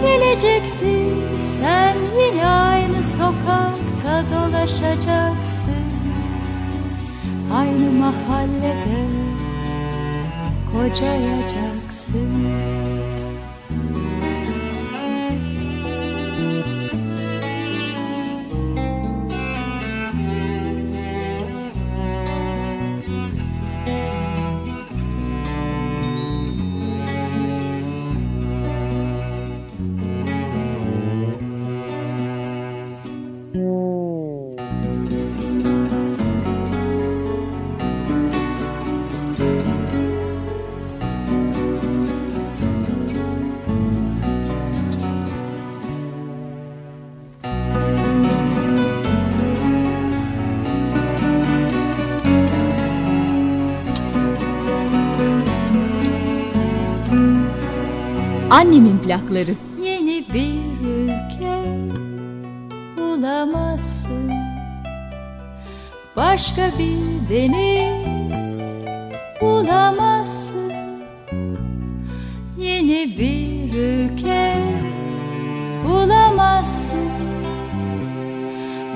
gelecektir 0.00 1.40
Sen 1.40 1.96
yine 2.20 2.46
aynı 2.46 3.02
sokakta 3.02 4.24
dolaşacaksın. 4.30 5.84
Aynı 7.54 7.90
mahallede 7.90 9.06
kocayacaksın 10.72 12.81
Annemin 58.62 58.98
plakları. 58.98 59.54
Yeni 59.82 60.24
bir 60.34 60.88
ülke 60.88 61.62
bulamazsın. 62.96 64.30
Başka 66.16 66.70
bir 66.78 67.28
deniz 67.28 68.60
bulamazsın. 69.40 70.72
Yeni 72.58 73.18
bir 73.18 73.78
ülke 73.78 74.54
bulamazsın. 75.84 77.10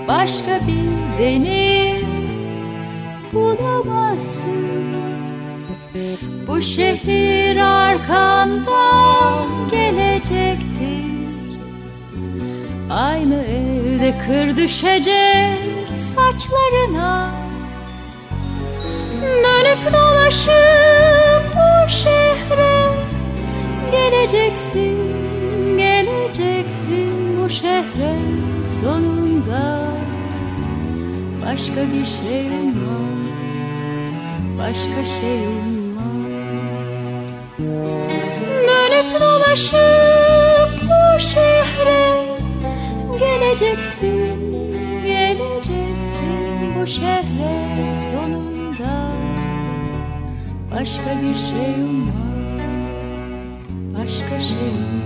Başka 0.09 0.61
bir 0.67 1.23
deniz 1.23 2.75
bulamazsın. 3.33 4.87
Bu 6.49 6.63
şehir 6.63 7.57
arkandan 7.57 9.56
gelecektir 10.17 11.07
Aynı 12.91 13.35
evde 13.35 14.19
kır 14.19 14.57
düşecek 14.57 15.99
saçlarına. 15.99 17.31
Dönüp 19.23 19.93
dolaşıp 19.93 21.55
bu 21.55 21.89
şehre 21.89 22.87
Geleceksin, 23.91 24.97
geleceksin 25.77 27.39
bu 27.45 27.49
şehre 27.49 28.17
sonunda. 28.65 29.81
Başka 31.47 31.81
bir 31.93 32.07
şeyim 32.07 32.69
var, 32.69 33.27
başka 34.59 35.05
şeyim 35.21 35.97
var 35.97 36.07
Dönüp 38.97 39.21
dolaşıp 39.21 40.71
bu 40.83 41.21
şehre 41.21 42.27
Geleceksin, 43.19 44.53
geleceksin 45.07 46.75
bu 46.81 46.87
şehre 46.87 47.97
sonunda. 47.97 49.13
Başka 50.75 51.23
bir 51.23 51.35
şeyim 51.35 52.07
var 52.09 52.57
Başka 53.99 54.41
şeyim 54.41 55.03
var 55.03 55.06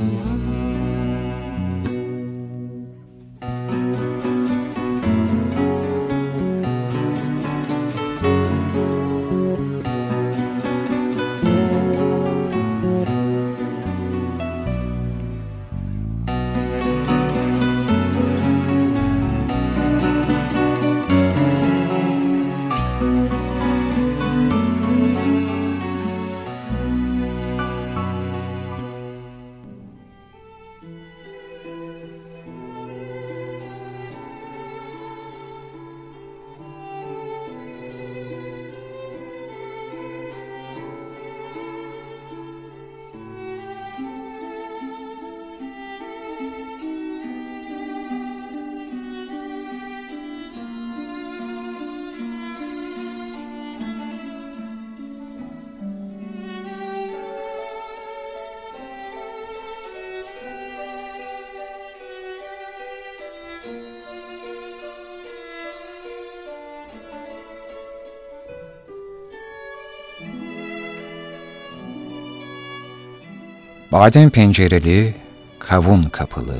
Badem 73.92 74.30
pencereli, 74.30 75.14
kavun 75.58 76.04
kapılı, 76.04 76.56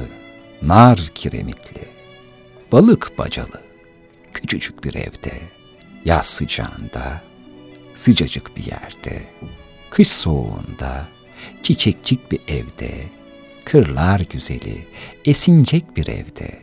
nar 0.63 1.11
kiremitli, 1.15 1.83
balık 2.73 3.19
bacalı, 3.19 3.61
küçücük 4.33 4.85
bir 4.85 4.95
evde, 4.95 5.33
yaz 6.05 6.27
sıcağında, 6.27 7.23
sıcacık 7.97 8.57
bir 8.57 8.67
yerde, 8.67 9.23
kış 9.91 10.09
soğuğunda, 10.09 11.09
çiçekçik 11.63 12.33
bir 12.33 12.41
evde, 12.49 12.91
kırlar 13.65 14.21
güzeli, 14.31 14.87
esincek 15.25 15.97
bir 15.97 16.09
evde, 16.09 16.59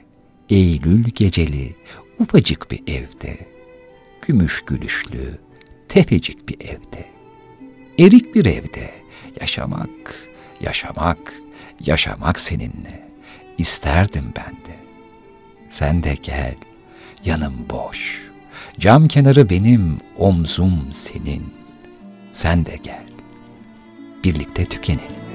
Eylül 0.49 1.03
geceli, 1.03 1.75
ufacık 2.19 2.71
bir 2.71 2.81
evde, 2.87 3.37
gümüş 4.21 4.61
gülüşlü, 4.61 5.39
tefecik 5.89 6.49
bir 6.49 6.59
evde, 6.61 7.05
erik 7.99 8.35
bir 8.35 8.45
evde 8.45 8.91
yaşamak, 9.41 10.26
yaşamak, 10.61 11.33
yaşamak 11.85 12.39
seninle. 12.39 13.07
İsterdim 13.57 14.33
ben 14.37 14.53
de. 14.53 14.77
Sen 15.69 16.03
de 16.03 16.15
gel, 16.23 16.55
yanım 17.25 17.53
boş. 17.69 18.27
Cam 18.79 19.07
kenarı 19.07 19.49
benim, 19.49 19.97
omzum 20.17 20.89
senin. 20.93 21.53
Sen 22.31 22.65
de 22.65 22.79
gel. 22.83 23.03
Birlikte 24.23 24.63
tükenelim. 24.65 25.26